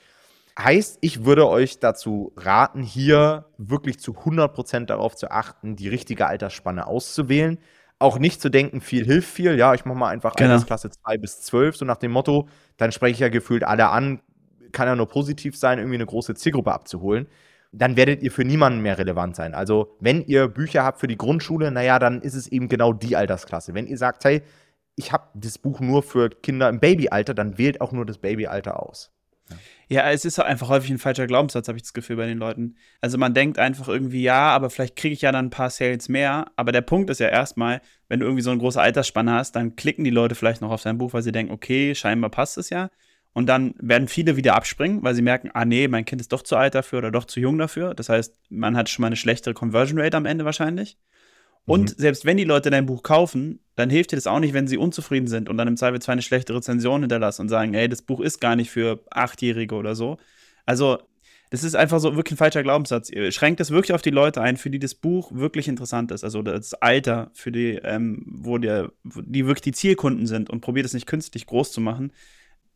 Heißt, 0.59 0.99
ich 1.01 1.25
würde 1.25 1.49
euch 1.49 1.81
dazu 1.81 2.35
raten, 2.37 2.83
hier 2.83 3.47
wirklich 3.57 4.01
zu 4.01 4.13
100% 4.13 4.85
darauf 4.85 5.17
zu 5.17 5.31
achten, 5.31 5.77
die 5.77 5.89
richtige 5.89 6.27
Altersspanne 6.27 6.87
auszuwählen. 6.87 7.57
Auch 8.05 8.19
nicht 8.19 8.41
zu 8.41 8.51
denken, 8.51 8.81
viel 8.81 9.05
hilft 9.05 9.31
viel. 9.31 9.57
Ja, 9.57 9.75
ich 9.75 9.85
mache 9.85 9.97
mal 9.97 10.09
einfach 10.09 10.35
genau. 10.35 10.51
Altersklasse 10.51 10.91
2 10.91 11.19
bis 11.19 11.41
12, 11.43 11.77
so 11.77 11.85
nach 11.85 11.97
dem 11.97 12.13
Motto, 12.13 12.49
dann 12.77 12.93
spreche 12.93 13.13
ich 13.13 13.21
ja 13.21 13.29
gefühlt 13.29 13.65
alle 13.65 13.89
an, 13.89 14.21
kann 14.73 14.87
ja 14.87 14.95
nur 14.95 15.09
positiv 15.09 15.57
sein, 15.57 15.79
irgendwie 15.79 15.97
eine 15.97 16.07
große 16.07 16.35
Zielgruppe 16.35 16.73
abzuholen 16.73 17.27
dann 17.77 17.97
werdet 17.97 18.23
ihr 18.23 18.31
für 18.31 18.45
niemanden 18.45 18.81
mehr 18.81 18.99
relevant 18.99 19.35
sein. 19.35 19.55
Also, 19.55 19.97
wenn 19.99 20.25
ihr 20.25 20.49
Bücher 20.49 20.85
habt 20.85 21.01
für 21.01 21.09
die 21.09 21.19
Grundschule, 21.19 21.71
naja, 21.71 21.99
dann 21.99 22.23
ist 22.23 22.35
es 22.35 22.47
eben 22.47 22.69
genau 22.69 22.93
die 22.93 23.17
Altersklasse. 23.17 23.75
Wenn 23.75 23.87
ihr 23.87 23.99
sagt, 23.99 24.25
hey, 24.25 24.43
ich 24.97 25.13
habe 25.13 25.25
das 25.35 25.59
Buch 25.59 25.81
nur 25.81 26.03
für 26.03 26.31
Kinder 26.31 26.69
im 26.69 26.79
Babyalter, 26.79 27.35
dann 27.35 27.59
wählt 27.59 27.81
auch 27.81 27.91
nur 27.91 28.07
das 28.07 28.19
Babyalter 28.19 28.81
aus. 28.81 29.11
Ja. 29.89 30.11
es 30.11 30.25
ist 30.25 30.39
einfach 30.39 30.69
häufig 30.69 30.91
ein 30.91 30.99
falscher 30.99 31.27
Glaubenssatz, 31.27 31.69
habe 31.69 31.77
ich 31.77 31.83
das 31.83 31.93
Gefühl 31.93 32.17
bei 32.17 32.27
den 32.27 32.39
Leuten. 32.39 32.77
Also 33.01 33.19
man 33.19 33.35
denkt 33.35 33.59
einfach 33.59 33.89
irgendwie, 33.89 34.23
ja, 34.23 34.49
aber 34.49 34.71
vielleicht 34.71 34.97
kriege 34.97 35.13
ich 35.13 35.23
ja 35.23 35.33
dann 35.33 35.47
ein 35.47 35.51
paar 35.51 35.71
Sales 35.71 36.09
mehr. 36.09 36.47
Aber 36.57 36.73
der 36.73 36.81
Punkt 36.81 37.11
ist 37.11 37.21
ja 37.21 37.29
erstmal, 37.29 37.81
wenn 38.09 38.21
du 38.21 38.27
irgendwie 38.27 38.43
so 38.43 38.51
eine 38.51 38.61
große 38.61 38.81
Altersspanne 38.81 39.33
hast, 39.33 39.53
dann 39.57 39.77
klicken 39.77 40.05
die 40.05 40.11
Leute 40.11 40.35
vielleicht 40.35 40.61
noch 40.61 40.71
auf 40.71 40.83
dein 40.83 40.99
Buch, 40.99 41.13
weil 41.13 41.23
sie 41.23 41.33
denken, 41.33 41.53
okay, 41.53 41.95
scheinbar 41.95 42.31
passt 42.31 42.59
es 42.59 42.71
ja. 42.71 42.91
Und 43.35 43.47
dann 43.47 43.75
werden 43.79 44.07
viele 44.07 44.37
wieder 44.37 44.55
abspringen, 44.55 45.03
weil 45.03 45.15
sie 45.15 45.23
merken, 45.23 45.51
ah 45.55 45.65
nee, 45.65 45.89
mein 45.89 46.05
Kind 46.05 46.21
ist 46.21 46.33
doch 46.33 46.43
zu 46.43 46.57
alt 46.57 46.75
dafür 46.77 46.99
oder 46.99 47.11
doch 47.11 47.25
zu 47.25 47.41
jung 47.41 47.59
dafür. 47.59 47.93
Das 47.93 48.09
heißt, 48.09 48.39
man 48.49 48.77
hat 48.77 48.89
schon 48.89 49.03
mal 49.03 49.09
eine 49.09 49.17
schlechtere 49.17 49.55
Conversion 49.55 50.01
Rate 50.01 50.17
am 50.17 50.25
Ende 50.25 50.45
wahrscheinlich. 50.45 50.97
Und 51.67 51.91
mhm. 51.91 51.95
selbst 52.01 52.25
wenn 52.25 52.37
die 52.37 52.45
Leute 52.45 52.71
dein 52.71 52.87
Buch 52.87 53.03
kaufen, 53.03 53.61
dann 53.77 53.91
hilft 53.91 54.13
dir 54.13 54.17
das 54.17 54.27
auch 54.27 54.41
nicht, 54.41 54.55
wenn 54.55 54.69
sie 54.69 54.77
unzufrieden 54.77 55.27
sind 55.27 55.49
und 55.49 55.57
dann 55.57 55.69
im 55.69 55.77
Zweifelsfall 55.77 56.15
eine 56.15 56.23
schlechte 56.23 56.55
Rezension 56.55 57.01
hinterlassen 57.01 57.43
und 57.43 57.49
sagen, 57.49 57.75
ey, 57.75 57.89
das 57.89 58.03
Buch 58.03 58.21
ist 58.21 58.41
gar 58.41 58.57
nicht 58.57 58.71
für 58.71 59.03
Achtjährige 59.11 59.75
oder 59.75 59.95
so. 59.95 60.19
Also, 60.67 60.99
das 61.51 61.63
ist 61.63 61.77
einfach 61.77 62.01
so 62.01 62.17
wirklich 62.17 62.35
ein 62.35 62.39
falscher 62.39 62.63
Glaubenssatz. 62.63 63.11
Ihr 63.11 63.31
schränkt 63.31 63.61
es 63.61 63.71
wirklich 63.71 63.95
auf 63.95 64.03
die 64.03 64.11
Leute 64.11 64.41
ein, 64.41 64.57
für 64.57 64.71
die 64.71 64.79
das 64.79 64.95
Buch 64.95 65.31
wirklich 65.33 65.69
interessant 65.69 66.11
ist. 66.11 66.25
Also 66.25 66.43
das 66.43 66.75
Alter, 66.75 67.31
für 67.33 67.53
die, 67.53 67.79
ähm, 67.85 68.25
wo, 68.27 68.59
der, 68.59 68.91
wo 69.05 69.21
die 69.21 69.47
wirklich 69.47 69.63
die 69.63 69.73
Zielkunden 69.73 70.27
sind 70.27 70.51
und 70.51 70.63
probiert 70.63 70.87
es 70.87 70.95
nicht 70.95 71.07
künstlich 71.07 71.47
groß 71.47 71.71
zu 71.71 71.81
machen 71.81 72.13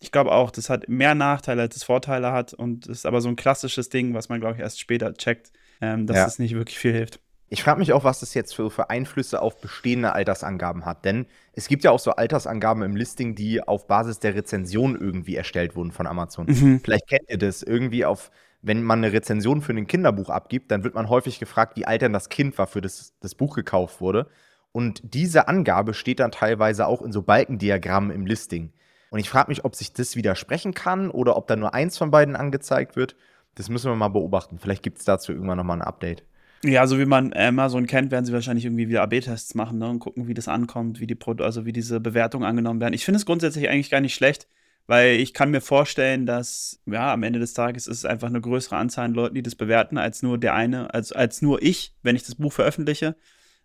ich 0.00 0.12
glaube 0.12 0.32
auch, 0.32 0.50
das 0.50 0.70
hat 0.70 0.88
mehr 0.88 1.14
Nachteile, 1.14 1.62
als 1.62 1.76
es 1.76 1.84
Vorteile 1.84 2.32
hat. 2.32 2.54
Und 2.54 2.86
ist 2.86 3.06
aber 3.06 3.20
so 3.20 3.28
ein 3.28 3.36
klassisches 3.36 3.88
Ding, 3.88 4.14
was 4.14 4.28
man, 4.28 4.40
glaube 4.40 4.54
ich, 4.54 4.60
erst 4.60 4.80
später 4.80 5.12
checkt, 5.14 5.52
ähm, 5.80 6.06
dass 6.06 6.16
ja. 6.16 6.26
es 6.26 6.38
nicht 6.38 6.54
wirklich 6.54 6.78
viel 6.78 6.92
hilft. 6.92 7.20
Ich 7.50 7.62
frage 7.62 7.78
mich 7.78 7.92
auch, 7.92 8.04
was 8.04 8.20
das 8.20 8.34
jetzt 8.34 8.54
für, 8.54 8.70
für 8.70 8.90
Einflüsse 8.90 9.40
auf 9.40 9.60
bestehende 9.60 10.12
Altersangaben 10.12 10.84
hat. 10.84 11.04
Denn 11.04 11.26
es 11.52 11.68
gibt 11.68 11.82
ja 11.82 11.90
auch 11.90 11.98
so 11.98 12.10
Altersangaben 12.12 12.82
im 12.82 12.94
Listing, 12.94 13.34
die 13.34 13.66
auf 13.66 13.86
Basis 13.86 14.18
der 14.18 14.34
Rezension 14.34 14.96
irgendwie 14.96 15.36
erstellt 15.36 15.74
wurden 15.74 15.92
von 15.92 16.06
Amazon. 16.06 16.46
Mhm. 16.46 16.80
Vielleicht 16.84 17.08
kennt 17.08 17.28
ihr 17.28 17.38
das 17.38 17.62
irgendwie 17.62 18.04
auf, 18.04 18.30
wenn 18.60 18.82
man 18.82 19.02
eine 19.02 19.12
Rezension 19.12 19.62
für 19.62 19.72
ein 19.72 19.86
Kinderbuch 19.86 20.28
abgibt, 20.28 20.70
dann 20.70 20.84
wird 20.84 20.94
man 20.94 21.08
häufig 21.08 21.38
gefragt, 21.38 21.76
wie 21.76 21.86
alt 21.86 22.02
denn 22.02 22.12
das 22.12 22.28
Kind 22.28 22.58
war, 22.58 22.66
für 22.66 22.80
das 22.80 23.14
das 23.20 23.34
Buch 23.34 23.54
gekauft 23.54 24.00
wurde. 24.00 24.28
Und 24.72 25.00
diese 25.02 25.48
Angabe 25.48 25.94
steht 25.94 26.20
dann 26.20 26.30
teilweise 26.30 26.86
auch 26.86 27.00
in 27.00 27.12
so 27.12 27.22
Balkendiagrammen 27.22 28.10
im 28.10 28.26
Listing. 28.26 28.72
Und 29.10 29.20
ich 29.20 29.30
frage 29.30 29.48
mich, 29.48 29.64
ob 29.64 29.74
sich 29.74 29.94
das 29.94 30.16
widersprechen 30.16 30.74
kann 30.74 31.10
oder 31.10 31.36
ob 31.36 31.46
da 31.46 31.56
nur 31.56 31.72
eins 31.72 31.96
von 31.96 32.10
beiden 32.10 32.36
angezeigt 32.36 32.94
wird. 32.94 33.16
Das 33.54 33.70
müssen 33.70 33.90
wir 33.90 33.96
mal 33.96 34.08
beobachten. 34.08 34.58
Vielleicht 34.58 34.82
gibt 34.82 34.98
es 34.98 35.04
dazu 35.04 35.32
irgendwann 35.32 35.56
nochmal 35.56 35.78
ein 35.78 35.86
Update. 35.86 36.24
Ja, 36.64 36.86
so 36.86 36.98
wie 36.98 37.04
man 37.04 37.32
Amazon 37.34 37.86
kennt, 37.86 38.10
werden 38.10 38.24
sie 38.24 38.32
wahrscheinlich 38.32 38.64
irgendwie 38.64 38.88
wieder 38.88 39.02
AB-Tests 39.02 39.54
machen 39.54 39.78
ne, 39.78 39.88
und 39.88 40.00
gucken, 40.00 40.26
wie 40.26 40.34
das 40.34 40.48
ankommt, 40.48 40.98
wie 40.98 41.06
die 41.06 41.14
Pro 41.14 41.32
also 41.34 41.64
wie 41.64 41.72
diese 41.72 42.00
Bewertungen 42.00 42.44
angenommen 42.44 42.80
werden. 42.80 42.94
Ich 42.94 43.04
finde 43.04 43.18
es 43.18 43.26
grundsätzlich 43.26 43.68
eigentlich 43.68 43.90
gar 43.90 44.00
nicht 44.00 44.14
schlecht, 44.14 44.48
weil 44.88 45.20
ich 45.20 45.34
kann 45.34 45.52
mir 45.52 45.60
vorstellen, 45.60 46.26
dass 46.26 46.80
ja 46.86 47.12
am 47.12 47.22
Ende 47.22 47.38
des 47.38 47.54
Tages 47.54 47.86
ist 47.86 47.98
es 47.98 48.04
einfach 48.04 48.28
eine 48.28 48.40
größere 48.40 48.76
Anzahl 48.76 49.04
an 49.04 49.14
Leuten, 49.14 49.36
die 49.36 49.42
das 49.42 49.54
bewerten, 49.54 49.98
als 49.98 50.22
nur 50.22 50.36
der 50.36 50.54
eine, 50.54 50.92
als, 50.92 51.12
als 51.12 51.42
nur 51.42 51.62
ich, 51.62 51.94
wenn 52.02 52.16
ich 52.16 52.24
das 52.24 52.34
Buch 52.34 52.52
veröffentliche. 52.52 53.14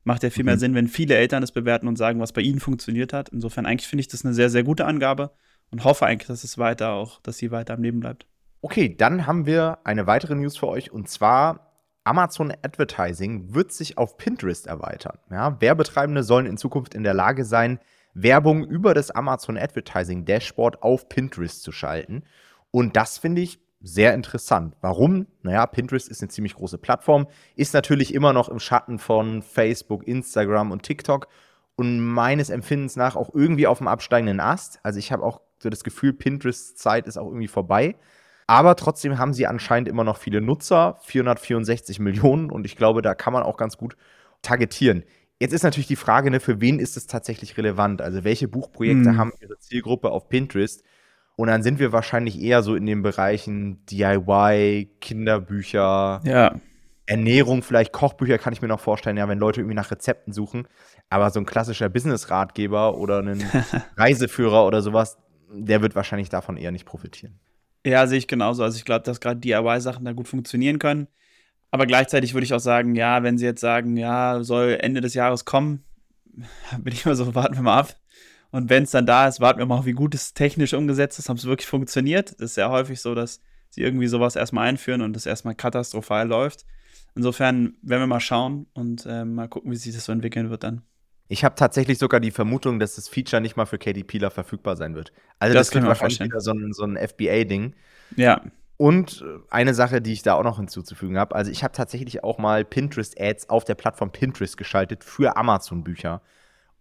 Macht 0.04 0.22
ja 0.22 0.30
viel 0.30 0.44
mehr 0.44 0.56
mhm. 0.56 0.60
Sinn, 0.60 0.76
wenn 0.76 0.88
viele 0.88 1.16
Eltern 1.16 1.42
es 1.42 1.52
bewerten 1.52 1.88
und 1.88 1.96
sagen, 1.96 2.20
was 2.20 2.34
bei 2.34 2.42
ihnen 2.42 2.60
funktioniert 2.60 3.14
hat. 3.14 3.30
Insofern 3.30 3.66
eigentlich 3.66 3.88
finde 3.88 4.02
ich 4.02 4.10
das 4.10 4.26
eine 4.26 4.34
sehr, 4.34 4.50
sehr 4.50 4.64
gute 4.64 4.86
Angabe 4.86 5.32
und 5.72 5.84
hoffe 5.84 6.06
eigentlich, 6.06 6.28
dass 6.28 6.44
es 6.44 6.58
weiter 6.58 6.92
auch, 6.92 7.22
dass 7.22 7.38
sie 7.38 7.52
weiter 7.52 7.74
am 7.74 7.82
Leben 7.82 8.02
bleibt. 8.02 8.28
Okay, 8.62 8.94
dann 8.96 9.26
haben 9.26 9.46
wir 9.46 9.80
eine 9.86 10.06
weitere 10.06 10.36
News 10.36 10.58
für 10.58 10.68
euch 10.68 10.92
und 10.92 11.10
zwar 11.10 11.73
Amazon 12.04 12.52
Advertising 12.64 13.54
wird 13.54 13.72
sich 13.72 13.98
auf 13.98 14.18
Pinterest 14.18 14.68
erweitern. 14.68 15.18
Ja, 15.32 15.60
Werbetreibende 15.62 16.24
sollen 16.24 16.46
in 16.46 16.58
Zukunft 16.58 16.94
in 16.94 17.04
der 17.04 17.14
Lage 17.14 17.46
sein, 17.46 17.80
Werbung 18.14 18.64
über 18.64 18.94
das 18.94 19.12
Amazon 19.12 19.58
Advertising 19.58 20.26
Dashboard 20.26 20.84
auf 20.84 21.10
Pinterest 21.10 21.64
zu 21.64 21.72
schalten. 21.72 22.24
Und 22.72 22.96
das 22.96 23.18
finde 23.18 23.42
ich 23.42 23.60
sehr 23.82 24.14
interessant. 24.14 24.76
Warum? 24.82 25.28
Naja, 25.42 25.66
Pinterest 25.66 26.08
ist 26.08 26.22
eine 26.22 26.30
ziemlich 26.30 26.56
große 26.56 26.78
Plattform, 26.78 27.28
ist 27.56 27.74
natürlich 27.74 28.14
immer 28.14 28.32
noch 28.34 28.50
im 28.50 28.60
Schatten 28.60 28.98
von 28.98 29.42
Facebook, 29.42 30.08
Instagram 30.08 30.72
und 30.72 30.84
TikTok 30.84 31.28
und 31.76 32.00
meines 32.00 32.50
Empfindens 32.50 32.96
nach 32.96 33.16
auch 33.16 33.34
irgendwie 33.34 33.68
auf 33.68 33.80
dem 33.80 33.88
absteigenden 33.88 34.40
Ast. 34.40 34.80
Also 34.84 35.00
ich 35.00 35.12
habe 35.12 35.24
auch 35.24 35.42
so 35.60 35.70
das 35.70 35.84
Gefühl, 35.84 36.14
Pinterest-Zeit 36.14 37.08
ist 37.08 37.18
auch 37.18 37.28
irgendwie 37.28 37.48
vorbei. 37.48 37.96
Aber 38.48 38.76
trotzdem 38.76 39.18
haben 39.18 39.34
sie 39.34 39.48
anscheinend 39.48 39.88
immer 39.88 40.04
noch 40.04 40.18
viele 40.18 40.42
Nutzer, 40.42 40.98
464 41.04 42.00
Millionen 42.00 42.50
und 42.52 42.66
ich 42.66 42.76
glaube, 42.76 43.02
da 43.02 43.16
kann 43.16 43.34
man 43.34 43.44
auch 43.44 43.58
ganz 43.58 43.78
gut 43.78 43.96
targetieren. 44.42 45.04
Jetzt 45.40 45.54
ist 45.54 45.64
natürlich 45.64 45.88
die 45.88 45.96
Frage, 45.96 46.32
ne, 46.32 46.40
für 46.40 46.62
wen 46.62 46.80
ist 46.80 46.96
es 46.98 47.08
tatsächlich 47.08 47.58
relevant? 47.58 48.02
Also 48.02 48.24
welche 48.24 48.48
Buchprojekte 48.48 49.12
hm. 49.12 49.18
haben 49.18 49.32
ihre 49.42 49.58
Zielgruppe 49.60 50.12
auf 50.12 50.30
Pinterest? 50.30 50.84
Und 51.36 51.48
dann 51.48 51.64
sind 51.64 51.80
wir 51.80 51.92
wahrscheinlich 51.92 52.40
eher 52.40 52.62
so 52.62 52.76
in 52.76 52.86
den 52.86 53.02
Bereichen 53.02 53.84
DIY, 53.88 54.92
Kinderbücher, 55.02 56.22
ja. 56.24 56.56
Ernährung, 57.06 57.64
vielleicht 57.64 57.92
Kochbücher 57.92 58.38
kann 58.38 58.54
ich 58.54 58.62
mir 58.62 58.68
noch 58.68 58.80
vorstellen, 58.80 59.18
ja, 59.18 59.28
wenn 59.28 59.40
Leute 59.40 59.60
irgendwie 59.62 59.76
nach 59.76 59.92
Rezepten 59.92 60.32
suchen. 60.32 60.68
Aber 61.10 61.30
so 61.32 61.40
ein 61.40 61.46
klassischer 61.46 61.90
Business-Ratgeber 61.90 62.98
oder 62.98 63.20
ein 63.20 63.44
Reiseführer 63.98 64.66
oder 64.66 64.82
sowas, 64.82 65.18
der 65.52 65.82
wird 65.82 65.96
wahrscheinlich 65.96 66.30
davon 66.30 66.56
eher 66.56 66.72
nicht 66.72 66.86
profitieren. 66.86 67.40
Ja, 67.86 68.08
sehe 68.08 68.18
ich 68.18 68.28
genauso. 68.28 68.64
Also 68.64 68.78
ich 68.78 68.86
glaube, 68.86 69.04
dass 69.04 69.20
gerade 69.20 69.40
DIY-Sachen 69.40 70.06
da 70.06 70.14
gut 70.14 70.28
funktionieren 70.28 70.80
können. 70.80 71.08
Aber 71.72 71.86
gleichzeitig 71.86 72.34
würde 72.34 72.46
ich 72.46 72.54
auch 72.54 72.60
sagen, 72.60 72.96
ja, 72.96 73.24
wenn 73.24 73.38
sie 73.38 73.46
jetzt 73.46 73.62
sagen, 73.62 73.98
ja, 73.98 74.44
soll 74.44 74.78
Ende 74.80 75.02
des 75.02 75.16
Jahres 75.16 75.44
kommen, 75.44 75.84
bin 76.80 76.94
ich 76.94 77.06
immer 77.06 77.16
so, 77.16 77.36
warten 77.36 77.56
wir 77.56 77.64
mal 77.64 77.80
ab. 77.80 77.96
Und 78.52 78.70
wenn 78.70 78.84
es 78.84 78.92
dann 78.92 79.08
da 79.08 79.28
ist, 79.28 79.40
warten 79.40 79.60
wir 79.60 79.66
mal, 79.66 79.86
wie 79.86 79.94
gut 79.94 80.14
es 80.14 80.36
technisch 80.36 80.76
umgesetzt 80.76 81.18
ist, 81.18 81.30
ob 81.30 81.38
es 81.38 81.46
wirklich 81.46 81.68
funktioniert. 81.68 82.34
Das 82.34 82.52
ist 82.52 82.54
sehr 82.54 82.70
häufig 82.70 83.02
so, 83.02 83.16
dass 83.16 83.42
sie 83.72 83.82
irgendwie 83.82 84.08
sowas 84.08 84.36
erstmal 84.36 84.68
einführen 84.68 85.02
und 85.02 85.18
es 85.18 85.26
erstmal 85.26 85.56
katastrophal 85.56 86.28
läuft. 86.28 86.66
Insofern 87.16 87.76
werden 87.82 88.02
wir 88.02 88.08
mal 88.08 88.20
schauen 88.20 88.68
und 88.74 89.08
äh, 89.08 89.26
mal 89.26 89.48
gucken, 89.48 89.72
wie 89.72 89.76
sich 89.76 89.96
das 89.96 90.06
so 90.06 90.12
entwickeln 90.12 90.52
wird 90.52 90.64
dann. 90.64 90.84
Ich 91.28 91.44
habe 91.44 91.56
tatsächlich 91.56 91.98
sogar 91.98 92.20
die 92.20 92.32
Vermutung, 92.32 92.80
dass 92.80 92.96
das 92.96 93.08
Feature 93.08 93.42
nicht 93.42 93.56
mal 93.56 93.66
für 93.66 93.78
KDPler 93.78 94.30
verfügbar 94.30 94.76
sein 94.76 94.96
wird. 94.96 95.14
Also 95.40 95.54
das, 95.54 95.68
das 95.68 95.76
wird 95.76 95.86
wahrscheinlich 95.86 96.20
wieder 96.20 96.42
so 96.42 96.52
ein, 96.52 96.74
so 96.74 96.84
ein 96.84 96.98
FBA-Ding. 96.98 97.76
Ja. 98.16 98.42
Und 98.78 99.24
äh, 99.26 99.40
eine 99.50 99.74
Sache, 99.74 100.02
die 100.02 100.14
ich 100.14 100.24
da 100.24 100.34
auch 100.34 100.44
noch 100.44 100.58
hinzuzufügen 100.58 101.18
habe, 101.18 101.36
also 101.36 101.52
ich 101.52 101.64
habe 101.64 101.74
tatsächlich 101.74 102.24
auch 102.24 102.38
mal 102.38 102.66
Pinterest-Ads 102.66 103.50
auf 103.50 103.64
der 103.66 103.76
Plattform 103.76 104.12
Pinterest 104.12 104.58
geschaltet 104.58 105.04
für 105.04 105.38
Amazon-Bücher. 105.38 106.22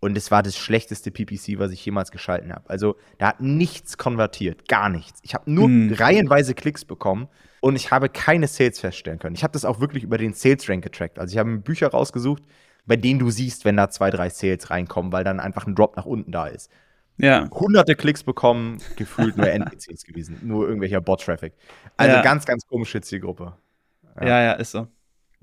Und 0.00 0.16
es 0.16 0.32
war 0.32 0.42
das 0.42 0.56
schlechteste 0.56 1.12
PPC, 1.12 1.60
was 1.60 1.70
ich 1.70 1.84
jemals 1.84 2.10
geschalten 2.10 2.52
habe. 2.52 2.68
Also 2.68 2.96
da 3.18 3.28
hat 3.28 3.40
nichts 3.40 3.98
konvertiert, 3.98 4.66
gar 4.66 4.88
nichts. 4.88 5.20
Ich 5.22 5.32
habe 5.32 5.48
nur 5.48 5.66
hm. 5.66 5.94
reihenweise 5.96 6.54
Klicks 6.54 6.84
bekommen 6.84 7.28
und 7.60 7.76
ich 7.76 7.92
habe 7.92 8.08
keine 8.08 8.48
Sales 8.48 8.80
feststellen 8.80 9.20
können. 9.20 9.36
Ich 9.36 9.44
habe 9.44 9.52
das 9.52 9.64
auch 9.64 9.78
wirklich 9.78 10.02
über 10.02 10.18
den 10.18 10.34
Sales 10.34 10.68
Rank 10.68 10.82
getrackt. 10.82 11.20
Also 11.20 11.32
ich 11.32 11.38
habe 11.38 11.56
Bücher 11.58 11.86
rausgesucht, 11.86 12.42
bei 12.86 12.96
denen 12.96 13.18
du 13.18 13.30
siehst, 13.30 13.64
wenn 13.64 13.76
da 13.76 13.90
zwei, 13.90 14.10
drei 14.10 14.28
Sales 14.28 14.70
reinkommen, 14.70 15.12
weil 15.12 15.24
dann 15.24 15.40
einfach 15.40 15.66
ein 15.66 15.74
Drop 15.74 15.96
nach 15.96 16.06
unten 16.06 16.32
da 16.32 16.46
ist. 16.46 16.70
Ja. 17.18 17.48
Hunderte 17.50 17.94
Klicks 17.94 18.24
bekommen, 18.24 18.78
gefühlt 18.96 19.36
nur 19.36 19.46
NPCs 19.50 20.04
gewesen, 20.04 20.38
nur 20.42 20.66
irgendwelcher 20.66 21.00
Bot-Traffic. 21.00 21.52
Also 21.96 22.16
ja. 22.16 22.22
ganz, 22.22 22.46
ganz 22.46 22.66
komische 22.66 23.00
Zielgruppe. 23.00 23.54
Ja. 24.20 24.26
ja, 24.26 24.42
ja, 24.42 24.52
ist 24.52 24.72
so. 24.72 24.88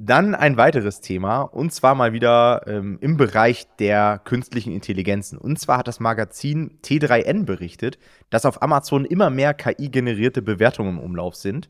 Dann 0.02 0.34
ein 0.34 0.56
weiteres 0.56 1.02
Thema, 1.02 1.42
und 1.42 1.74
zwar 1.74 1.94
mal 1.94 2.14
wieder 2.14 2.64
ähm, 2.68 2.98
im 3.02 3.18
Bereich 3.18 3.68
der 3.80 4.22
künstlichen 4.24 4.72
Intelligenzen. 4.72 5.38
Und 5.38 5.60
zwar 5.60 5.80
hat 5.80 5.90
das 5.90 6.00
Magazin 6.00 6.80
T3N 6.84 7.44
berichtet, 7.44 8.00
dass 8.30 8.46
auf 8.46 8.62
Amazon 8.62 9.04
immer 9.04 9.30
mehr 9.30 9.54
KI-generierte 9.54 10.42
Bewertungen 10.42 10.98
im 10.98 11.00
Umlauf 11.00 11.36
sind. 11.36 11.70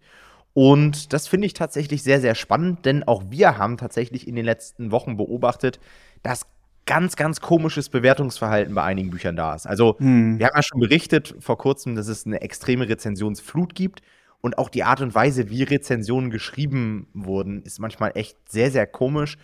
Und 0.54 1.14
das 1.14 1.28
finde 1.28 1.48
ich 1.48 1.54
tatsächlich 1.54 2.04
sehr, 2.04 2.22
sehr 2.22 2.36
spannend, 2.36 2.86
denn 2.86 3.04
auch 3.04 3.24
wir 3.30 3.58
haben 3.58 3.78
tatsächlich 3.78 4.28
in 4.28 4.36
den 4.36 4.46
letzten 4.46 4.92
Wochen 4.92 5.16
beobachtet, 5.16 5.80
dass 6.24 6.48
ganz, 6.86 7.16
ganz 7.16 7.40
komisches 7.40 7.90
Bewertungsverhalten 7.90 8.74
bei 8.74 8.84
einigen 8.84 9.12
Büchern 9.12 9.36
da 9.36 9.54
ist. 9.54 9.68
Also, 9.68 9.96
hm. 10.00 10.40
wir 10.40 10.48
haben 10.48 10.56
ja 10.56 10.64
schon 10.64 10.80
berichtet 10.80 11.36
vor 11.40 11.58
kurzem, 11.58 11.96
dass 11.96 12.08
es 12.08 12.26
eine 12.26 12.42
extreme 12.42 12.90
Rezensionsflut 12.90 13.76
gibt. 13.76 14.02
Und 14.42 14.58
auch 14.58 14.70
die 14.70 14.84
Art 14.84 15.02
und 15.02 15.14
Weise, 15.14 15.50
wie 15.50 15.64
Rezensionen 15.64 16.32
geschrieben 16.32 17.08
wurden, 17.14 17.62
ist 17.62 17.80
manchmal 17.80 18.14
echt 18.16 18.38
sehr, 18.50 18.72
sehr 18.72 18.88
komisch. 18.88 19.38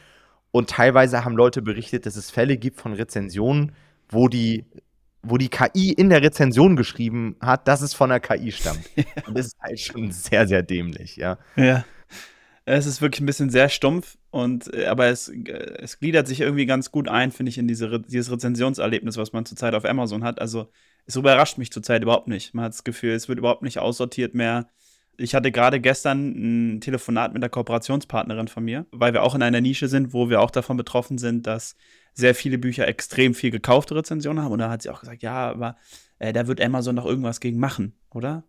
Und 0.51 0.69
teilweise 0.69 1.25
haben 1.25 1.35
Leute 1.35 1.61
berichtet, 1.61 2.05
dass 2.05 2.15
es 2.15 2.31
Fälle 2.31 2.57
gibt 2.57 2.79
von 2.79 2.93
Rezensionen, 2.93 3.73
wo 4.09 4.29
die 4.29 4.65
wo 5.27 5.37
die 5.37 5.49
KI 5.49 5.91
in 5.91 6.09
der 6.09 6.21
Rezension 6.21 6.75
geschrieben 6.75 7.35
hat, 7.39 7.67
dass 7.67 7.81
es 7.81 7.93
von 7.93 8.09
der 8.09 8.19
KI 8.19 8.51
stammt. 8.51 8.89
Und 9.27 9.37
das 9.37 9.47
ist 9.47 9.59
halt 9.59 9.79
schon 9.79 10.11
sehr, 10.11 10.47
sehr 10.47 10.63
dämlich, 10.63 11.15
ja. 11.15 11.37
Ja. 11.55 11.85
Es 12.67 12.87
ist 12.87 12.99
wirklich 12.99 13.21
ein 13.21 13.27
bisschen 13.27 13.51
sehr 13.51 13.69
stumpf, 13.69 14.17
und, 14.35 14.73
äh, 14.73 14.87
aber 14.87 15.05
es, 15.05 15.29
äh, 15.29 15.77
es 15.79 15.97
gliedert 15.97 16.27
sich 16.27 16.41
irgendwie 16.41 16.65
ganz 16.65 16.91
gut 16.91 17.07
ein, 17.07 17.31
finde 17.31 17.51
ich, 17.51 17.57
in 17.57 17.69
diese, 17.69 18.01
dieses 18.01 18.29
Rezensionserlebnis, 18.29 19.15
was 19.15 19.31
man 19.31 19.45
zurzeit 19.45 19.73
auf 19.75 19.85
Amazon 19.85 20.25
hat. 20.25 20.41
Also, 20.41 20.69
es 21.05 21.15
überrascht 21.15 21.57
mich 21.57 21.71
zurzeit 21.71 22.03
überhaupt 22.03 22.27
nicht. 22.27 22.53
Man 22.53 22.65
hat 22.65 22.73
das 22.73 22.83
Gefühl, 22.83 23.13
es 23.13 23.29
wird 23.29 23.39
überhaupt 23.39 23.61
nicht 23.61 23.79
aussortiert 23.79 24.35
mehr. 24.35 24.67
Ich 25.15 25.35
hatte 25.35 25.53
gerade 25.53 25.79
gestern 25.79 26.75
ein 26.75 26.81
Telefonat 26.81 27.33
mit 27.33 27.41
einer 27.41 27.49
Kooperationspartnerin 27.49 28.49
von 28.49 28.65
mir, 28.65 28.85
weil 28.91 29.13
wir 29.13 29.23
auch 29.23 29.35
in 29.35 29.41
einer 29.41 29.61
Nische 29.61 29.87
sind, 29.87 30.11
wo 30.11 30.29
wir 30.29 30.41
auch 30.41 30.51
davon 30.51 30.75
betroffen 30.75 31.17
sind, 31.17 31.47
dass 31.47 31.77
sehr 32.15 32.33
viele 32.33 32.57
Bücher 32.57 32.87
extrem 32.87 33.35
viel 33.35 33.51
gekaufte 33.51 33.95
Rezensionen 33.95 34.43
haben. 34.43 34.51
Und 34.51 34.59
da 34.59 34.71
hat 34.71 34.81
sie 34.81 34.89
auch 34.89 35.01
gesagt, 35.01 35.21
ja, 35.21 35.51
aber 35.51 35.77
äh, 36.17 36.33
da 36.33 36.47
wird 36.47 36.61
Amazon 36.61 36.95
noch 36.95 37.05
irgendwas 37.05 37.39
gegen 37.39 37.59
machen, 37.59 37.93
oder? 38.09 38.43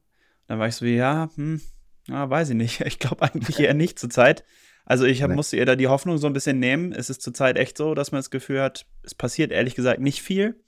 dann 0.46 0.58
war 0.58 0.68
ich 0.68 0.76
so, 0.76 0.84
ja, 0.84 1.30
hm, 1.34 1.60
ja, 2.08 2.28
weiß 2.28 2.50
ich 2.50 2.56
nicht. 2.56 2.80
Ich 2.86 2.98
glaube 2.98 3.22
eigentlich 3.22 3.60
eher 3.60 3.74
nicht 3.74 3.98
zurzeit. 3.98 4.44
Also 4.84 5.04
ich 5.04 5.22
hab, 5.22 5.32
musste 5.32 5.56
ihr 5.56 5.66
da 5.66 5.74
die 5.74 5.88
Hoffnung 5.88 6.18
so 6.18 6.28
ein 6.28 6.32
bisschen 6.32 6.60
nehmen. 6.60 6.92
Es 6.92 7.10
ist 7.10 7.20
zurzeit 7.20 7.56
echt 7.56 7.76
so, 7.76 7.94
dass 7.94 8.12
man 8.12 8.20
das 8.20 8.30
Gefühl 8.30 8.62
hat, 8.62 8.86
es 9.02 9.16
passiert 9.16 9.50
ehrlich 9.50 9.74
gesagt 9.74 10.00
nicht 10.00 10.22
viel. 10.22 10.62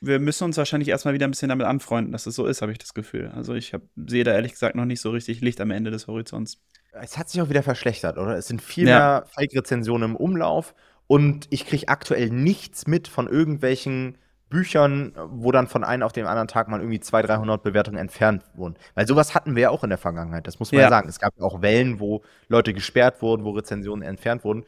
Wir 0.00 0.18
müssen 0.18 0.44
uns 0.44 0.56
wahrscheinlich 0.56 0.88
erstmal 0.88 1.14
wieder 1.14 1.28
ein 1.28 1.30
bisschen 1.30 1.50
damit 1.50 1.66
anfreunden, 1.66 2.10
dass 2.10 2.26
es 2.26 2.34
so 2.34 2.46
ist, 2.46 2.62
habe 2.62 2.72
ich 2.72 2.78
das 2.78 2.94
Gefühl. 2.94 3.28
Also 3.28 3.54
ich 3.54 3.76
sehe 4.06 4.24
da 4.24 4.32
ehrlich 4.32 4.52
gesagt 4.52 4.74
noch 4.74 4.86
nicht 4.86 5.00
so 5.00 5.10
richtig 5.10 5.40
Licht 5.40 5.60
am 5.60 5.70
Ende 5.70 5.90
des 5.90 6.06
Horizonts. 6.06 6.60
Es 6.92 7.16
hat 7.16 7.28
sich 7.28 7.40
auch 7.40 7.50
wieder 7.50 7.62
verschlechtert, 7.62 8.18
oder? 8.18 8.36
Es 8.36 8.48
sind 8.48 8.60
viel 8.62 8.88
ja. 8.88 8.98
mehr 8.98 9.26
Fake-Rezensionen 9.32 10.10
im 10.10 10.16
Umlauf 10.16 10.74
und 11.10 11.48
ich 11.50 11.66
kriege 11.66 11.88
aktuell 11.88 12.30
nichts 12.30 12.86
mit 12.86 13.08
von 13.08 13.26
irgendwelchen 13.26 14.16
Büchern, 14.48 15.12
wo 15.28 15.50
dann 15.50 15.66
von 15.66 15.82
einem 15.82 16.04
auf 16.04 16.12
den 16.12 16.24
anderen 16.24 16.46
Tag 16.46 16.68
mal 16.68 16.78
irgendwie 16.78 17.00
200, 17.00 17.30
300 17.30 17.64
Bewertungen 17.64 17.98
entfernt 17.98 18.44
wurden. 18.54 18.76
Weil 18.94 19.08
sowas 19.08 19.34
hatten 19.34 19.56
wir 19.56 19.62
ja 19.62 19.70
auch 19.70 19.82
in 19.82 19.90
der 19.90 19.98
Vergangenheit, 19.98 20.46
das 20.46 20.60
muss 20.60 20.70
man 20.70 20.78
ja, 20.78 20.86
ja 20.86 20.88
sagen. 20.88 21.08
Es 21.08 21.18
gab 21.18 21.32
auch 21.40 21.62
Wellen, 21.62 21.98
wo 21.98 22.22
Leute 22.46 22.72
gesperrt 22.72 23.22
wurden, 23.22 23.42
wo 23.42 23.50
Rezensionen 23.50 24.08
entfernt 24.08 24.44
wurden. 24.44 24.62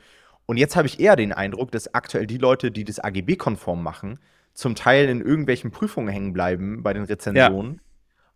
Und 0.47 0.57
jetzt 0.57 0.75
habe 0.75 0.89
ich 0.89 0.99
eher 0.99 1.15
den 1.15 1.33
Eindruck, 1.33 1.71
dass 1.71 1.95
aktuell 1.95 2.27
die 2.27 2.39
Leute, 2.39 2.73
die 2.73 2.83
das 2.83 2.99
AGB-konform 2.99 3.81
machen, 3.81 4.19
zum 4.53 4.75
Teil 4.75 5.09
in 5.09 5.21
irgendwelchen 5.21 5.71
Prüfungen 5.71 6.09
hängen 6.09 6.33
bleiben 6.33 6.83
bei 6.83 6.93
den 6.93 7.05
Rezensionen, 7.05 7.75
ja. 7.75 7.81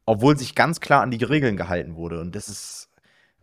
obwohl 0.04 0.38
sich 0.38 0.54
ganz 0.54 0.78
klar 0.78 1.02
an 1.02 1.10
die 1.10 1.24
Regeln 1.24 1.56
gehalten 1.56 1.96
wurde. 1.96 2.20
Und 2.20 2.36
das 2.36 2.46
ist 2.48 2.85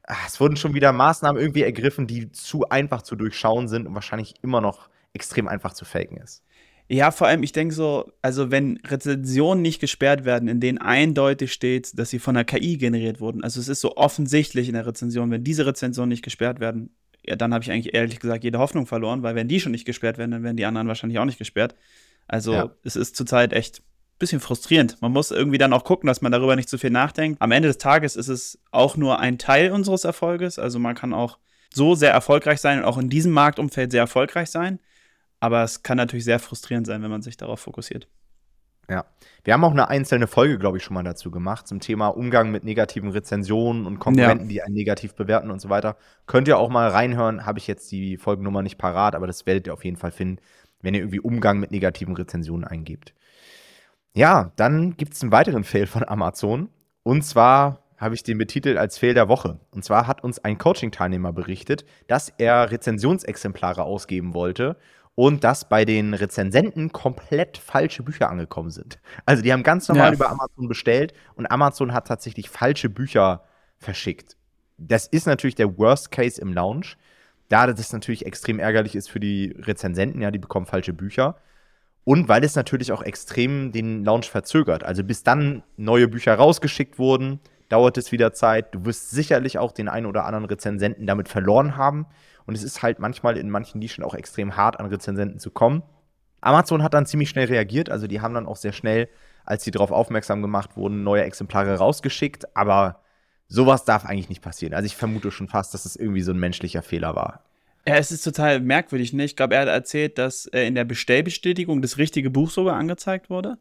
ach, 0.03 0.27
es 0.27 0.39
wurden 0.39 0.55
schon 0.55 0.73
wieder 0.73 0.91
Maßnahmen 0.91 1.41
irgendwie 1.41 1.63
ergriffen, 1.63 2.07
die 2.07 2.31
zu 2.31 2.69
einfach 2.69 3.01
zu 3.01 3.15
durchschauen 3.15 3.67
sind 3.67 3.87
und 3.87 3.95
wahrscheinlich 3.95 4.35
immer 4.41 4.61
noch 4.61 4.89
extrem 5.13 5.47
einfach 5.47 5.73
zu 5.73 5.85
faken 5.85 6.17
ist. 6.17 6.43
Ja, 6.89 7.11
vor 7.11 7.27
allem, 7.27 7.43
ich 7.43 7.53
denke 7.53 7.73
so, 7.73 8.11
also 8.21 8.51
wenn 8.51 8.77
Rezensionen 8.85 9.61
nicht 9.61 9.79
gesperrt 9.79 10.25
werden, 10.25 10.49
in 10.49 10.59
denen 10.59 10.79
eindeutig 10.79 11.53
steht, 11.53 11.97
dass 11.97 12.09
sie 12.09 12.19
von 12.19 12.35
der 12.35 12.43
KI 12.43 12.77
generiert 12.77 13.21
wurden, 13.21 13.43
also 13.43 13.59
es 13.59 13.69
ist 13.69 13.79
so 13.79 13.95
offensichtlich 13.95 14.67
in 14.67 14.73
der 14.73 14.85
Rezension, 14.85 15.31
wenn 15.31 15.45
diese 15.45 15.65
Rezensionen 15.65 16.09
nicht 16.09 16.23
gesperrt 16.23 16.59
werden, 16.59 16.93
ja, 17.25 17.37
dann 17.37 17.53
habe 17.53 17.63
ich 17.63 17.71
eigentlich 17.71 17.93
ehrlich 17.93 18.19
gesagt 18.19 18.43
jede 18.43 18.59
Hoffnung 18.59 18.85
verloren, 18.85 19.23
weil 19.23 19.33
wenn 19.35 19.47
die 19.47 19.61
schon 19.61 19.71
nicht 19.71 19.85
gesperrt 19.85 20.17
werden, 20.17 20.31
dann 20.31 20.43
werden 20.43 20.57
die 20.57 20.65
anderen 20.65 20.89
wahrscheinlich 20.89 21.19
auch 21.19 21.25
nicht 21.25 21.37
gesperrt. 21.37 21.73
Also 22.27 22.53
ja. 22.53 22.75
es 22.83 22.97
ist 22.97 23.15
zurzeit 23.15 23.53
echt 23.53 23.81
bisschen 24.19 24.39
frustrierend. 24.39 25.01
Man 25.01 25.11
muss 25.11 25.31
irgendwie 25.31 25.57
dann 25.57 25.73
auch 25.73 25.83
gucken, 25.83 26.07
dass 26.07 26.21
man 26.21 26.31
darüber 26.31 26.55
nicht 26.55 26.69
zu 26.69 26.77
viel 26.77 26.89
nachdenkt. 26.89 27.41
Am 27.41 27.51
Ende 27.51 27.67
des 27.67 27.77
Tages 27.77 28.15
ist 28.15 28.29
es 28.29 28.59
auch 28.71 28.95
nur 28.97 29.19
ein 29.19 29.37
Teil 29.37 29.71
unseres 29.71 30.03
Erfolges. 30.03 30.59
Also 30.59 30.79
man 30.79 30.95
kann 30.95 31.13
auch 31.13 31.39
so 31.73 31.95
sehr 31.95 32.11
erfolgreich 32.11 32.61
sein 32.61 32.79
und 32.79 32.85
auch 32.85 32.97
in 32.97 33.09
diesem 33.09 33.31
Marktumfeld 33.31 33.91
sehr 33.91 34.01
erfolgreich 34.01 34.49
sein. 34.49 34.79
Aber 35.39 35.63
es 35.63 35.83
kann 35.83 35.97
natürlich 35.97 36.25
sehr 36.25 36.39
frustrierend 36.39 36.87
sein, 36.87 37.03
wenn 37.03 37.11
man 37.11 37.21
sich 37.21 37.35
darauf 37.35 37.59
fokussiert. 37.59 38.07
Ja. 38.89 39.05
Wir 39.43 39.53
haben 39.53 39.63
auch 39.63 39.71
eine 39.71 39.89
einzelne 39.89 40.27
Folge, 40.27 40.57
glaube 40.57 40.77
ich, 40.77 40.83
schon 40.83 40.93
mal 40.93 41.03
dazu 41.03 41.31
gemacht, 41.31 41.67
zum 41.67 41.79
Thema 41.79 42.07
Umgang 42.07 42.51
mit 42.51 42.63
negativen 42.63 43.09
Rezensionen 43.09 43.85
und 43.85 43.99
Konkurrenten, 43.99 44.45
ja. 44.45 44.49
die 44.49 44.61
einen 44.61 44.75
negativ 44.75 45.15
bewerten 45.15 45.51
und 45.51 45.59
so 45.59 45.69
weiter. 45.69 45.97
Könnt 46.27 46.47
ihr 46.47 46.57
auch 46.57 46.69
mal 46.69 46.89
reinhören, 46.89 47.45
habe 47.45 47.59
ich 47.59 47.67
jetzt 47.67 47.91
die 47.91 48.17
Folgennummer 48.17 48.61
nicht 48.61 48.77
parat, 48.77 49.15
aber 49.15 49.27
das 49.27 49.45
werdet 49.45 49.67
ihr 49.67 49.73
auf 49.73 49.85
jeden 49.85 49.97
Fall 49.97 50.11
finden, 50.11 50.41
wenn 50.81 50.93
ihr 50.93 51.01
irgendwie 51.01 51.21
Umgang 51.21 51.59
mit 51.59 51.71
negativen 51.71 52.15
Rezensionen 52.15 52.65
eingebt. 52.65 53.13
Ja, 54.15 54.51
dann 54.55 54.95
gibt 54.95 55.13
es 55.13 55.21
einen 55.21 55.31
weiteren 55.31 55.63
Fail 55.63 55.87
von 55.87 56.07
Amazon. 56.07 56.69
Und 57.03 57.23
zwar 57.23 57.83
habe 57.97 58.15
ich 58.15 58.23
den 58.23 58.37
betitelt 58.37 58.77
als 58.77 58.97
Fail 58.97 59.13
der 59.13 59.27
Woche. 59.27 59.59
Und 59.71 59.83
zwar 59.83 60.07
hat 60.07 60.23
uns 60.23 60.39
ein 60.39 60.57
Coaching-Teilnehmer 60.57 61.33
berichtet, 61.33 61.85
dass 62.07 62.29
er 62.37 62.69
Rezensionsexemplare 62.71 63.83
ausgeben 63.83 64.33
wollte 64.33 64.77
und 65.15 65.43
dass 65.43 65.67
bei 65.69 65.85
den 65.85 66.13
Rezensenten 66.13 66.91
komplett 66.91 67.57
falsche 67.57 68.03
Bücher 68.03 68.29
angekommen 68.29 68.71
sind. 68.71 68.99
Also 69.25 69.41
die 69.41 69.53
haben 69.53 69.63
ganz 69.63 69.87
normal 69.87 70.09
ja. 70.09 70.13
über 70.13 70.29
Amazon 70.29 70.67
bestellt 70.67 71.13
und 71.35 71.49
Amazon 71.51 71.93
hat 71.93 72.07
tatsächlich 72.07 72.49
falsche 72.49 72.89
Bücher 72.89 73.43
verschickt. 73.77 74.37
Das 74.77 75.07
ist 75.07 75.27
natürlich 75.27 75.55
der 75.55 75.77
Worst 75.77 76.11
Case 76.11 76.41
im 76.41 76.53
Launch, 76.53 76.97
da 77.49 77.67
das 77.67 77.93
natürlich 77.93 78.25
extrem 78.25 78.59
ärgerlich 78.59 78.95
ist 78.95 79.09
für 79.09 79.19
die 79.19 79.55
Rezensenten, 79.59 80.21
ja, 80.21 80.31
die 80.31 80.39
bekommen 80.39 80.65
falsche 80.65 80.93
Bücher. 80.93 81.37
Und 82.05 82.27
weil 82.27 82.43
es 82.43 82.55
natürlich 82.55 82.91
auch 82.91 83.01
extrem 83.01 83.71
den 83.71 84.03
Launch 84.03 84.29
verzögert. 84.29 84.83
Also 84.83 85.03
bis 85.03 85.23
dann 85.23 85.63
neue 85.77 86.07
Bücher 86.07 86.35
rausgeschickt 86.35 86.99
wurden, 86.99 87.39
dauert 87.69 87.97
es 87.97 88.11
wieder 88.11 88.33
Zeit. 88.33 88.75
Du 88.75 88.85
wirst 88.85 89.11
sicherlich 89.11 89.57
auch 89.57 89.71
den 89.71 89.87
einen 89.87 90.05
oder 90.05 90.25
anderen 90.25 90.45
Rezensenten 90.45 91.07
damit 91.07 91.29
verloren 91.29 91.77
haben. 91.77 92.05
Und 92.45 92.55
es 92.55 92.63
ist 92.63 92.83
halt 92.83 92.99
manchmal 92.99 93.37
in 93.37 93.49
manchen 93.49 93.79
Nischen 93.79 94.03
auch 94.03 94.15
extrem 94.15 94.57
hart, 94.57 94.79
an 94.79 94.87
Rezensenten 94.87 95.39
zu 95.39 95.49
kommen. 95.49 95.81
Amazon 96.41 96.83
hat 96.83 96.93
dann 96.93 97.05
ziemlich 97.05 97.29
schnell 97.29 97.47
reagiert. 97.47 97.89
Also 97.89 98.05
die 98.05 98.19
haben 98.19 98.33
dann 98.33 98.47
auch 98.47 98.57
sehr 98.57 98.73
schnell, 98.73 99.07
als 99.45 99.63
sie 99.63 99.71
darauf 99.71 99.91
aufmerksam 99.91 100.41
gemacht 100.41 100.75
wurden, 100.75 101.03
neue 101.03 101.23
Exemplare 101.23 101.77
rausgeschickt. 101.77 102.55
Aber 102.55 102.99
sowas 103.47 103.85
darf 103.85 104.05
eigentlich 104.05 104.29
nicht 104.29 104.41
passieren. 104.41 104.73
Also 104.73 104.87
ich 104.87 104.97
vermute 104.97 105.31
schon 105.31 105.47
fast, 105.47 105.73
dass 105.73 105.85
es 105.85 105.95
irgendwie 105.95 106.21
so 106.21 106.33
ein 106.33 106.39
menschlicher 106.39 106.81
Fehler 106.81 107.15
war. 107.15 107.45
Ja, 107.85 107.95
es 107.95 108.11
ist 108.11 108.23
total 108.23 108.61
merkwürdig, 108.61 109.11
ne? 109.11 109.25
Ich 109.25 109.35
glaube, 109.35 109.55
er 109.55 109.61
hat 109.61 109.67
erzählt, 109.67 110.17
dass 110.17 110.45
äh, 110.47 110.65
in 110.65 110.75
der 110.75 110.85
Bestellbestätigung 110.85 111.81
das 111.81 111.97
richtige 111.97 112.29
Buch 112.29 112.49
sogar 112.49 112.77
angezeigt 112.77 113.29
wurde. 113.29 113.57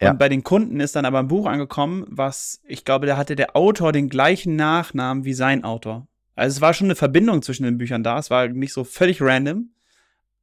Ja. 0.00 0.12
Und 0.12 0.18
bei 0.18 0.28
den 0.28 0.44
Kunden 0.44 0.80
ist 0.80 0.96
dann 0.96 1.04
aber 1.04 1.18
ein 1.18 1.28
Buch 1.28 1.46
angekommen, 1.46 2.04
was, 2.08 2.62
ich 2.64 2.84
glaube, 2.84 3.06
da 3.06 3.16
hatte 3.16 3.36
der 3.36 3.56
Autor 3.56 3.92
den 3.92 4.08
gleichen 4.08 4.56
Nachnamen 4.56 5.24
wie 5.24 5.34
sein 5.34 5.64
Autor. 5.64 6.06
Also 6.34 6.56
es 6.56 6.60
war 6.60 6.72
schon 6.72 6.86
eine 6.86 6.94
Verbindung 6.94 7.42
zwischen 7.42 7.64
den 7.64 7.78
Büchern 7.78 8.04
da. 8.04 8.18
Es 8.18 8.30
war 8.30 8.48
nicht 8.48 8.72
so 8.72 8.84
völlig 8.84 9.20
random, 9.20 9.70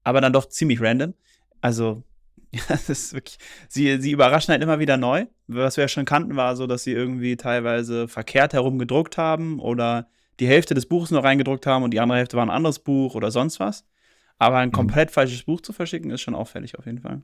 aber 0.04 0.20
dann 0.20 0.34
doch 0.34 0.48
ziemlich 0.48 0.82
random. 0.82 1.14
Also, 1.62 2.04
ja, 2.52 2.62
das 2.68 2.90
ist 2.90 3.14
wirklich, 3.14 3.38
sie, 3.70 4.00
sie 4.02 4.12
überraschen 4.12 4.52
halt 4.52 4.62
immer 4.62 4.80
wieder 4.80 4.98
neu. 4.98 5.26
Was 5.48 5.78
wir 5.78 5.86
ja 5.86 5.88
schon 5.88 6.06
kannten, 6.06 6.36
war 6.36 6.56
so, 6.58 6.68
dass 6.68 6.84
sie 6.84 6.92
irgendwie 6.92 7.38
teilweise 7.38 8.08
verkehrt 8.08 8.54
herum 8.54 8.78
gedruckt 8.78 9.18
haben 9.18 9.60
oder 9.60 10.10
die 10.40 10.48
Hälfte 10.48 10.74
des 10.74 10.86
Buches 10.86 11.12
noch 11.12 11.24
reingedruckt 11.24 11.66
haben 11.66 11.84
und 11.84 11.92
die 11.92 12.00
andere 12.00 12.18
Hälfte 12.20 12.38
war 12.38 12.46
ein 12.46 12.50
anderes 12.50 12.80
Buch 12.80 13.16
oder 13.16 13.32
sonst 13.32 13.60
was. 13.60 13.86
Aber 14.38 14.58
ein 14.58 14.70
mhm. 14.70 14.74
komplett 14.74 15.12
falsches 15.12 15.44
Buch 15.44 15.62
zu 15.62 15.74
verschicken, 15.74 16.12
ist 16.12 16.22
schon 16.22 16.36
auffällig 16.36 16.78
auf 16.78 16.86
jeden 16.86 17.00
Fall. 17.00 17.22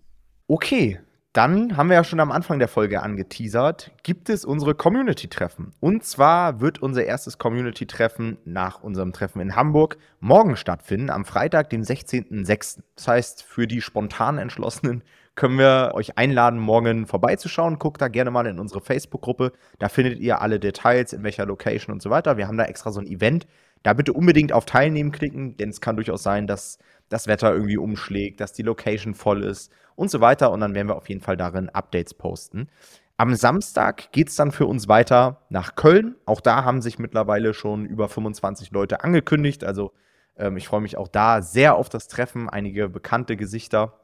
Okay, 0.47 0.99
dann 1.33 1.77
haben 1.77 1.87
wir 1.87 1.95
ja 1.95 2.03
schon 2.03 2.19
am 2.19 2.31
Anfang 2.31 2.59
der 2.59 2.67
Folge 2.67 3.01
angeteasert, 3.01 3.91
gibt 4.03 4.29
es 4.29 4.43
unsere 4.43 4.75
Community-Treffen. 4.75 5.71
Und 5.79 6.03
zwar 6.03 6.59
wird 6.59 6.81
unser 6.81 7.05
erstes 7.05 7.37
Community-Treffen 7.37 8.37
nach 8.43 8.83
unserem 8.83 9.13
Treffen 9.13 9.39
in 9.39 9.55
Hamburg 9.55 9.97
morgen 10.19 10.57
stattfinden, 10.57 11.09
am 11.09 11.23
Freitag, 11.23 11.69
dem 11.69 11.83
16.06. 11.83 12.81
Das 12.97 13.07
heißt, 13.07 13.43
für 13.43 13.65
die 13.65 13.79
spontan 13.79 14.39
Entschlossenen 14.39 15.03
können 15.35 15.57
wir 15.57 15.91
euch 15.93 16.17
einladen, 16.17 16.59
morgen 16.59 17.07
vorbeizuschauen. 17.07 17.79
Guckt 17.79 18.01
da 18.01 18.09
gerne 18.09 18.31
mal 18.31 18.45
in 18.47 18.59
unsere 18.59 18.81
Facebook-Gruppe. 18.81 19.53
Da 19.79 19.89
findet 19.89 20.19
ihr 20.19 20.41
alle 20.41 20.59
Details, 20.59 21.13
in 21.13 21.23
welcher 21.23 21.45
Location 21.45 21.93
und 21.93 22.01
so 22.01 22.09
weiter. 22.09 22.37
Wir 22.37 22.47
haben 22.47 22.57
da 22.57 22.65
extra 22.65 22.91
so 22.91 22.99
ein 22.99 23.07
Event. 23.07 23.47
Da 23.83 23.93
bitte 23.93 24.13
unbedingt 24.13 24.53
auf 24.53 24.65
Teilnehmen 24.65 25.11
klicken, 25.11 25.57
denn 25.57 25.69
es 25.69 25.81
kann 25.81 25.95
durchaus 25.95 26.21
sein, 26.21 26.45
dass 26.47 26.77
das 27.09 27.27
Wetter 27.27 27.53
irgendwie 27.53 27.77
umschlägt, 27.77 28.39
dass 28.39 28.53
die 28.53 28.61
Location 28.61 29.15
voll 29.15 29.43
ist 29.43 29.71
und 29.95 30.11
so 30.11 30.21
weiter. 30.21 30.51
Und 30.51 30.59
dann 30.59 30.75
werden 30.75 30.87
wir 30.87 30.95
auf 30.95 31.09
jeden 31.09 31.21
Fall 31.21 31.37
darin 31.37 31.69
Updates 31.69 32.13
posten. 32.13 32.69
Am 33.17 33.35
Samstag 33.35 34.11
geht 34.11 34.29
es 34.29 34.35
dann 34.35 34.51
für 34.51 34.65
uns 34.65 34.87
weiter 34.87 35.41
nach 35.49 35.75
Köln. 35.75 36.15
Auch 36.25 36.41
da 36.41 36.63
haben 36.63 36.81
sich 36.81 36.99
mittlerweile 36.99 37.53
schon 37.53 37.85
über 37.85 38.09
25 38.09 38.71
Leute 38.71 39.03
angekündigt. 39.03 39.63
Also 39.63 39.93
ähm, 40.37 40.57
ich 40.57 40.67
freue 40.67 40.81
mich 40.81 40.97
auch 40.97 41.07
da 41.07 41.41
sehr 41.41 41.75
auf 41.75 41.89
das 41.89 42.07
Treffen. 42.07 42.49
Einige 42.49 42.89
bekannte 42.89 43.37
Gesichter 43.37 44.00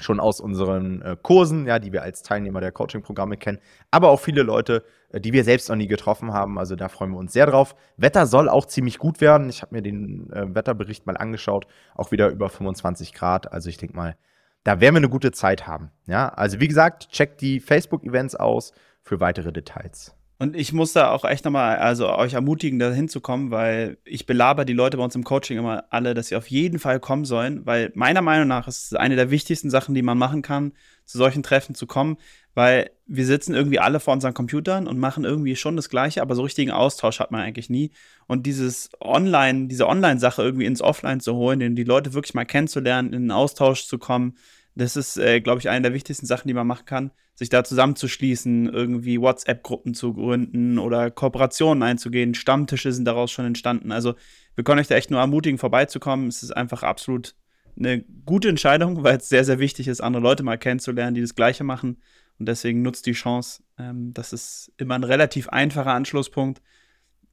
schon 0.00 0.20
aus 0.20 0.40
unseren 0.40 1.02
äh, 1.02 1.16
Kursen, 1.22 1.66
ja, 1.66 1.78
die 1.78 1.92
wir 1.92 2.02
als 2.02 2.22
Teilnehmer 2.22 2.60
der 2.60 2.72
Coaching-Programme 2.72 3.36
kennen, 3.36 3.58
aber 3.90 4.08
auch 4.08 4.20
viele 4.20 4.42
Leute, 4.42 4.84
äh, 5.10 5.20
die 5.20 5.32
wir 5.32 5.44
selbst 5.44 5.68
noch 5.68 5.76
nie 5.76 5.86
getroffen 5.86 6.32
haben. 6.32 6.58
Also 6.58 6.76
da 6.76 6.88
freuen 6.88 7.12
wir 7.12 7.18
uns 7.18 7.32
sehr 7.32 7.46
drauf. 7.46 7.76
Wetter 7.96 8.26
soll 8.26 8.48
auch 8.48 8.66
ziemlich 8.66 8.98
gut 8.98 9.20
werden. 9.20 9.48
Ich 9.48 9.62
habe 9.62 9.74
mir 9.74 9.82
den 9.82 10.32
äh, 10.32 10.54
Wetterbericht 10.54 11.06
mal 11.06 11.16
angeschaut, 11.16 11.66
auch 11.94 12.10
wieder 12.10 12.28
über 12.28 12.48
25 12.48 13.12
Grad. 13.14 13.52
Also 13.52 13.68
ich 13.68 13.76
denke 13.76 13.96
mal, 13.96 14.16
da 14.64 14.80
werden 14.80 14.94
wir 14.94 14.98
eine 14.98 15.08
gute 15.08 15.32
Zeit 15.32 15.66
haben. 15.66 15.90
Ja, 16.06 16.28
also 16.28 16.60
wie 16.60 16.68
gesagt, 16.68 17.10
checkt 17.10 17.40
die 17.40 17.60
Facebook-Events 17.60 18.36
aus 18.36 18.72
für 19.02 19.20
weitere 19.20 19.52
Details. 19.52 20.14
Und 20.40 20.56
ich 20.56 20.72
muss 20.72 20.94
da 20.94 21.10
auch 21.10 21.26
echt 21.26 21.44
nochmal, 21.44 21.76
also 21.76 22.08
euch 22.08 22.32
ermutigen, 22.32 22.78
da 22.78 22.90
hinzukommen, 22.90 23.50
weil 23.50 23.98
ich 24.04 24.24
belaber 24.24 24.64
die 24.64 24.72
Leute 24.72 24.96
bei 24.96 25.04
uns 25.04 25.14
im 25.14 25.22
Coaching 25.22 25.58
immer 25.58 25.84
alle, 25.90 26.14
dass 26.14 26.28
sie 26.28 26.36
auf 26.36 26.46
jeden 26.46 26.78
Fall 26.78 26.98
kommen 26.98 27.26
sollen, 27.26 27.66
weil 27.66 27.92
meiner 27.94 28.22
Meinung 28.22 28.48
nach 28.48 28.66
ist 28.66 28.86
es 28.86 28.94
eine 28.94 29.16
der 29.16 29.30
wichtigsten 29.30 29.68
Sachen, 29.68 29.94
die 29.94 30.00
man 30.00 30.16
machen 30.16 30.40
kann, 30.40 30.72
zu 31.04 31.18
solchen 31.18 31.42
Treffen 31.42 31.74
zu 31.74 31.86
kommen, 31.86 32.16
weil 32.54 32.90
wir 33.06 33.26
sitzen 33.26 33.54
irgendwie 33.54 33.80
alle 33.80 34.00
vor 34.00 34.14
unseren 34.14 34.32
Computern 34.32 34.86
und 34.86 34.98
machen 34.98 35.24
irgendwie 35.24 35.56
schon 35.56 35.76
das 35.76 35.90
Gleiche, 35.90 36.22
aber 36.22 36.34
so 36.34 36.42
richtigen 36.42 36.70
Austausch 36.70 37.20
hat 37.20 37.32
man 37.32 37.42
eigentlich 37.42 37.68
nie. 37.68 37.90
Und 38.26 38.46
dieses 38.46 38.88
Online, 38.98 39.68
diese 39.68 39.86
Online-Sache 39.86 40.40
irgendwie 40.40 40.64
ins 40.64 40.80
Offline 40.80 41.20
zu 41.20 41.34
holen, 41.34 41.76
die 41.76 41.84
Leute 41.84 42.14
wirklich 42.14 42.32
mal 42.32 42.46
kennenzulernen, 42.46 43.08
in 43.08 43.16
einen 43.16 43.30
Austausch 43.30 43.84
zu 43.84 43.98
kommen, 43.98 44.38
das 44.74 44.96
ist, 44.96 45.16
äh, 45.16 45.40
glaube 45.40 45.60
ich, 45.60 45.68
eine 45.68 45.82
der 45.82 45.94
wichtigsten 45.94 46.26
Sachen, 46.26 46.48
die 46.48 46.54
man 46.54 46.66
machen 46.66 46.84
kann, 46.84 47.10
sich 47.34 47.48
da 47.48 47.64
zusammenzuschließen, 47.64 48.68
irgendwie 48.68 49.20
WhatsApp-Gruppen 49.20 49.94
zu 49.94 50.14
gründen 50.14 50.78
oder 50.78 51.10
Kooperationen 51.10 51.82
einzugehen. 51.82 52.34
Stammtische 52.34 52.92
sind 52.92 53.04
daraus 53.04 53.30
schon 53.30 53.46
entstanden. 53.46 53.92
Also 53.92 54.14
wir 54.54 54.64
können 54.64 54.80
euch 54.80 54.88
da 54.88 54.94
echt 54.94 55.10
nur 55.10 55.20
ermutigen, 55.20 55.58
vorbeizukommen. 55.58 56.28
Es 56.28 56.42
ist 56.42 56.52
einfach 56.52 56.82
absolut 56.82 57.34
eine 57.76 58.02
gute 58.02 58.48
Entscheidung, 58.48 59.02
weil 59.02 59.16
es 59.16 59.28
sehr, 59.28 59.44
sehr 59.44 59.58
wichtig 59.58 59.88
ist, 59.88 60.00
andere 60.00 60.22
Leute 60.22 60.42
mal 60.42 60.58
kennenzulernen, 60.58 61.14
die 61.14 61.20
das 61.20 61.34
Gleiche 61.34 61.64
machen. 61.64 62.00
Und 62.38 62.46
deswegen 62.46 62.82
nutzt 62.82 63.06
die 63.06 63.12
Chance. 63.12 63.62
Ähm, 63.78 64.12
das 64.14 64.32
ist 64.32 64.72
immer 64.76 64.94
ein 64.94 65.04
relativ 65.04 65.48
einfacher 65.48 65.92
Anschlusspunkt. 65.92 66.62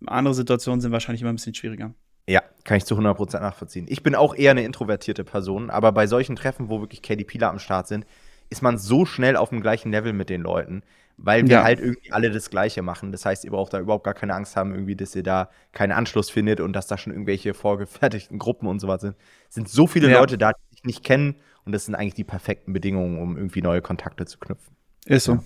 Andere 0.05 0.33
Situationen 0.33 0.81
sind 0.81 0.91
wahrscheinlich 0.91 1.21
immer 1.21 1.31
ein 1.31 1.35
bisschen 1.35 1.55
schwieriger. 1.55 1.93
Ja, 2.27 2.41
kann 2.65 2.77
ich 2.77 2.85
zu 2.85 2.95
100% 2.95 3.39
nachvollziehen. 3.39 3.85
Ich 3.87 4.03
bin 4.03 4.13
auch 4.13 4.35
eher 4.35 4.51
eine 4.51 4.63
introvertierte 4.63 5.23
Person, 5.23 5.69
aber 5.69 5.91
bei 5.93 6.07
solchen 6.07 6.35
Treffen, 6.35 6.69
wo 6.69 6.81
wirklich 6.81 7.01
KDPler 7.01 7.49
am 7.49 7.59
Start 7.59 7.87
sind, 7.87 8.05
ist 8.49 8.61
man 8.61 8.77
so 8.77 9.05
schnell 9.05 9.35
auf 9.35 9.49
dem 9.49 9.61
gleichen 9.61 9.91
Level 9.91 10.13
mit 10.13 10.29
den 10.29 10.41
Leuten, 10.41 10.83
weil 11.17 11.47
wir 11.47 11.57
ja. 11.57 11.63
halt 11.63 11.79
irgendwie 11.79 12.11
alle 12.11 12.29
das 12.29 12.49
Gleiche 12.49 12.81
machen. 12.81 13.11
Das 13.11 13.25
heißt, 13.25 13.45
ihr 13.45 13.51
braucht 13.51 13.73
da 13.73 13.79
überhaupt 13.79 14.03
gar 14.03 14.13
keine 14.13 14.35
Angst 14.35 14.55
haben, 14.55 14.73
irgendwie, 14.73 14.95
dass 14.95 15.15
ihr 15.15 15.23
da 15.23 15.49
keinen 15.71 15.91
Anschluss 15.91 16.29
findet 16.29 16.59
und 16.59 16.73
dass 16.73 16.87
da 16.87 16.97
schon 16.97 17.13
irgendwelche 17.13 17.53
vorgefertigten 17.53 18.39
Gruppen 18.39 18.67
und 18.67 18.79
sowas 18.79 19.01
sind. 19.01 19.15
Es 19.49 19.55
sind 19.55 19.69
so 19.69 19.87
viele 19.87 20.09
ja. 20.09 20.19
Leute 20.19 20.37
da, 20.37 20.51
die 20.51 20.75
sich 20.75 20.83
nicht 20.83 21.03
kennen 21.03 21.35
und 21.65 21.71
das 21.71 21.85
sind 21.85 21.95
eigentlich 21.95 22.13
die 22.13 22.23
perfekten 22.23 22.73
Bedingungen, 22.73 23.19
um 23.19 23.37
irgendwie 23.37 23.61
neue 23.61 23.81
Kontakte 23.81 24.25
zu 24.25 24.37
knüpfen. 24.37 24.75
Ist 25.05 25.25
so. 25.25 25.33
Ja. 25.33 25.43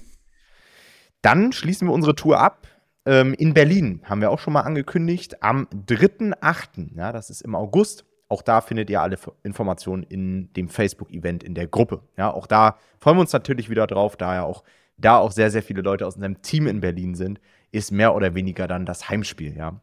Dann 1.21 1.51
schließen 1.51 1.87
wir 1.87 1.93
unsere 1.93 2.15
Tour 2.15 2.39
ab 2.39 2.67
ähm, 3.05 3.33
in 3.33 3.53
Berlin 3.53 4.01
haben 4.03 4.21
wir 4.21 4.31
auch 4.31 4.39
schon 4.39 4.53
mal 4.53 4.61
angekündigt, 4.61 5.41
am 5.43 5.67
3.8., 5.87 6.95
ja, 6.95 7.11
das 7.11 7.29
ist 7.29 7.41
im 7.41 7.55
August. 7.55 8.05
Auch 8.27 8.41
da 8.41 8.61
findet 8.61 8.89
ihr 8.89 9.01
alle 9.01 9.17
Informationen 9.43 10.03
in 10.03 10.53
dem 10.53 10.69
Facebook-Event 10.69 11.43
in 11.43 11.53
der 11.53 11.67
Gruppe. 11.67 12.03
Ja, 12.17 12.31
auch 12.31 12.47
da 12.47 12.77
freuen 12.99 13.17
wir 13.17 13.21
uns 13.21 13.33
natürlich 13.33 13.69
wieder 13.69 13.87
drauf, 13.87 14.15
da 14.15 14.35
ja 14.35 14.43
auch 14.43 14.63
da 14.97 15.17
auch 15.17 15.31
sehr, 15.31 15.51
sehr 15.51 15.63
viele 15.63 15.81
Leute 15.81 16.05
aus 16.05 16.15
unserem 16.15 16.41
Team 16.41 16.67
in 16.67 16.79
Berlin 16.79 17.15
sind, 17.15 17.41
ist 17.71 17.91
mehr 17.91 18.15
oder 18.15 18.35
weniger 18.35 18.67
dann 18.67 18.85
das 18.85 19.09
Heimspiel, 19.09 19.55
ja. 19.57 19.81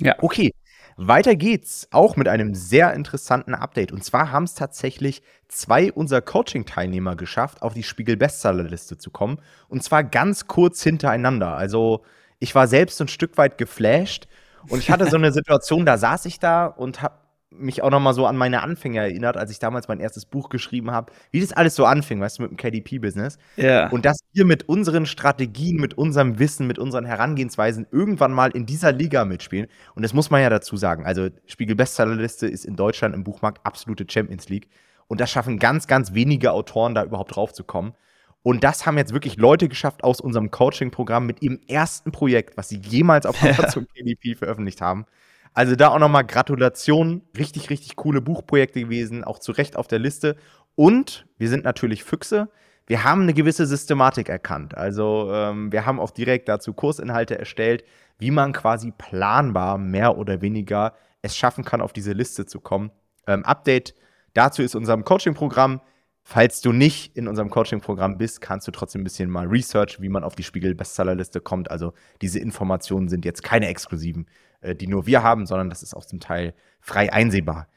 Ja. 0.00 0.16
Okay, 0.18 0.52
weiter 0.96 1.36
geht's, 1.36 1.88
auch 1.90 2.16
mit 2.16 2.26
einem 2.28 2.54
sehr 2.54 2.92
interessanten 2.94 3.54
Update. 3.54 3.92
Und 3.92 4.02
zwar 4.04 4.32
haben 4.32 4.44
es 4.44 4.54
tatsächlich 4.54 5.22
zwei 5.48 5.92
unserer 5.92 6.20
Coaching-Teilnehmer 6.22 7.16
geschafft, 7.16 7.62
auf 7.62 7.74
die 7.74 7.82
Spiegel-Bestsellerliste 7.82 8.98
zu 8.98 9.10
kommen. 9.10 9.40
Und 9.68 9.82
zwar 9.82 10.04
ganz 10.04 10.46
kurz 10.46 10.82
hintereinander. 10.82 11.54
Also 11.54 12.02
ich 12.40 12.54
war 12.54 12.66
selbst 12.66 13.00
ein 13.00 13.08
Stück 13.08 13.38
weit 13.38 13.58
geflasht 13.58 14.26
und 14.68 14.80
ich 14.80 14.90
hatte 14.90 15.08
so 15.08 15.16
eine 15.16 15.32
Situation, 15.32 15.86
da 15.86 15.96
saß 15.96 16.26
ich 16.26 16.38
da 16.38 16.66
und 16.66 17.02
habe 17.02 17.14
mich 17.52 17.82
auch 17.82 17.90
noch 17.90 18.00
mal 18.00 18.14
so 18.14 18.26
an 18.26 18.36
meine 18.36 18.62
Anfänge 18.62 19.00
erinnert, 19.00 19.36
als 19.36 19.50
ich 19.50 19.58
damals 19.58 19.88
mein 19.88 19.98
erstes 19.98 20.24
Buch 20.24 20.50
geschrieben 20.50 20.92
habe, 20.92 21.12
wie 21.32 21.40
das 21.40 21.52
alles 21.52 21.74
so 21.74 21.84
anfing, 21.84 22.20
weißt 22.20 22.38
du, 22.38 22.42
mit 22.42 22.52
dem 22.52 22.56
KDP-Business. 22.56 23.38
Ja. 23.56 23.88
Und 23.88 24.04
dass 24.04 24.20
wir 24.32 24.44
mit 24.44 24.68
unseren 24.68 25.04
Strategien, 25.04 25.76
mit 25.76 25.94
unserem 25.94 26.38
Wissen, 26.38 26.66
mit 26.68 26.78
unseren 26.78 27.04
Herangehensweisen 27.04 27.86
irgendwann 27.90 28.32
mal 28.32 28.50
in 28.52 28.66
dieser 28.66 28.92
Liga 28.92 29.24
mitspielen. 29.24 29.66
Und 29.94 30.02
das 30.02 30.14
muss 30.14 30.30
man 30.30 30.42
ja 30.42 30.48
dazu 30.48 30.76
sagen. 30.76 31.04
Also 31.04 31.28
Spiegel 31.46 31.74
Bestsellerliste 31.74 32.46
ist 32.46 32.64
in 32.64 32.76
Deutschland 32.76 33.14
im 33.14 33.24
Buchmarkt 33.24 33.66
absolute 33.66 34.06
Champions 34.08 34.48
League. 34.48 34.68
Und 35.08 35.20
das 35.20 35.30
schaffen 35.30 35.58
ganz, 35.58 35.88
ganz 35.88 36.14
wenige 36.14 36.52
Autoren, 36.52 36.94
da 36.94 37.02
überhaupt 37.02 37.34
drauf 37.34 37.52
zu 37.52 37.64
kommen. 37.64 37.94
Und 38.42 38.64
das 38.64 38.86
haben 38.86 38.96
jetzt 38.96 39.12
wirklich 39.12 39.36
Leute 39.36 39.68
geschafft 39.68 40.02
aus 40.02 40.20
unserem 40.20 40.50
Coaching-Programm 40.50 41.26
mit 41.26 41.42
ihrem 41.42 41.60
ersten 41.68 42.10
Projekt, 42.10 42.56
was 42.56 42.68
sie 42.68 42.78
jemals 42.78 43.26
auf 43.26 43.42
Amazon 43.42 43.86
KDP 43.94 44.34
veröffentlicht 44.34 44.80
haben. 44.80 45.06
Also 45.52 45.76
da 45.76 45.88
auch 45.88 45.98
nochmal 45.98 46.24
Gratulation. 46.24 47.22
Richtig, 47.36 47.70
richtig 47.70 47.96
coole 47.96 48.20
Buchprojekte 48.20 48.80
gewesen, 48.80 49.24
auch 49.24 49.38
zu 49.38 49.52
Recht 49.52 49.76
auf 49.76 49.88
der 49.88 49.98
Liste. 49.98 50.36
Und 50.74 51.26
wir 51.38 51.48
sind 51.48 51.64
natürlich 51.64 52.04
Füchse. 52.04 52.48
Wir 52.86 53.04
haben 53.04 53.22
eine 53.22 53.34
gewisse 53.34 53.66
Systematik 53.66 54.28
erkannt. 54.28 54.76
Also 54.76 55.30
ähm, 55.32 55.70
wir 55.70 55.86
haben 55.86 56.00
auch 56.00 56.10
direkt 56.10 56.48
dazu 56.48 56.72
Kursinhalte 56.72 57.38
erstellt, 57.38 57.84
wie 58.18 58.30
man 58.30 58.52
quasi 58.52 58.92
planbar 58.96 59.78
mehr 59.78 60.16
oder 60.16 60.40
weniger 60.40 60.94
es 61.22 61.36
schaffen 61.36 61.64
kann, 61.64 61.80
auf 61.80 61.92
diese 61.92 62.12
Liste 62.12 62.46
zu 62.46 62.60
kommen. 62.60 62.90
Ähm, 63.26 63.44
Update 63.44 63.94
dazu 64.34 64.62
ist 64.62 64.74
unserem 64.74 65.04
Coaching-Programm. 65.04 65.80
Falls 66.22 66.60
du 66.60 66.72
nicht 66.72 67.16
in 67.16 67.26
unserem 67.28 67.50
Coaching-Programm 67.50 68.18
bist, 68.18 68.40
kannst 68.40 68.66
du 68.68 68.70
trotzdem 68.70 69.00
ein 69.00 69.04
bisschen 69.04 69.30
mal 69.30 69.46
Research, 69.46 70.00
wie 70.00 70.08
man 70.08 70.22
auf 70.22 70.36
die 70.36 70.42
Spiegel-Bestsellerliste 70.42 71.40
kommt. 71.40 71.70
Also 71.70 71.92
diese 72.22 72.38
Informationen 72.38 73.08
sind 73.08 73.24
jetzt 73.24 73.42
keine 73.42 73.68
exklusiven, 73.68 74.26
äh, 74.60 74.74
die 74.74 74.86
nur 74.86 75.06
wir 75.06 75.22
haben, 75.22 75.46
sondern 75.46 75.70
das 75.70 75.82
ist 75.82 75.94
auch 75.94 76.04
zum 76.04 76.20
Teil 76.20 76.54
frei 76.80 77.12
einsehbar. 77.12 77.68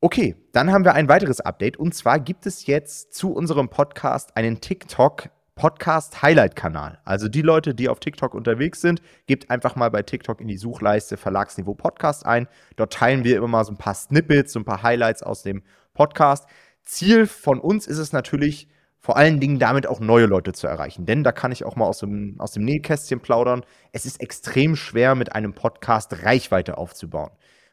Okay, 0.00 0.36
dann 0.52 0.72
haben 0.72 0.84
wir 0.84 0.94
ein 0.94 1.08
weiteres 1.08 1.40
Update 1.40 1.78
und 1.78 1.94
zwar 1.94 2.20
gibt 2.20 2.46
es 2.46 2.66
jetzt 2.66 3.14
zu 3.14 3.32
unserem 3.32 3.68
Podcast 3.68 4.36
einen 4.36 4.60
TikTok 4.60 5.30
Podcast 5.56 6.20
Highlight 6.20 6.54
Kanal. 6.54 6.98
Also 7.06 7.28
die 7.28 7.40
Leute, 7.40 7.74
die 7.74 7.88
auf 7.88 7.98
TikTok 7.98 8.34
unterwegs 8.34 8.82
sind, 8.82 9.00
gebt 9.26 9.50
einfach 9.50 9.74
mal 9.74 9.90
bei 9.90 10.02
TikTok 10.02 10.42
in 10.42 10.48
die 10.48 10.58
Suchleiste 10.58 11.16
Verlagsniveau 11.16 11.74
Podcast 11.74 12.26
ein. 12.26 12.46
Dort 12.76 12.92
teilen 12.92 13.24
wir 13.24 13.38
immer 13.38 13.48
mal 13.48 13.64
so 13.64 13.72
ein 13.72 13.78
paar 13.78 13.94
Snippets, 13.94 14.52
so 14.52 14.60
ein 14.60 14.66
paar 14.66 14.82
Highlights 14.82 15.22
aus 15.22 15.42
dem 15.42 15.62
Podcast. 15.94 16.46
Ziel 16.86 17.26
von 17.26 17.60
uns 17.60 17.86
ist 17.86 17.98
es 17.98 18.12
natürlich, 18.12 18.68
vor 18.98 19.16
allen 19.16 19.38
Dingen 19.38 19.58
damit 19.58 19.86
auch 19.86 20.00
neue 20.00 20.26
Leute 20.26 20.52
zu 20.52 20.66
erreichen. 20.66 21.04
Denn 21.04 21.22
da 21.22 21.32
kann 21.32 21.52
ich 21.52 21.64
auch 21.64 21.76
mal 21.76 21.84
aus 21.84 21.98
dem, 21.98 22.36
aus 22.38 22.52
dem 22.52 22.64
Nähkästchen 22.64 23.20
plaudern. 23.20 23.64
Es 23.92 24.06
ist 24.06 24.20
extrem 24.20 24.74
schwer, 24.74 25.14
mit 25.14 25.34
einem 25.34 25.52
Podcast 25.52 26.24
Reichweite 26.24 26.78
aufzubauen. 26.78 27.30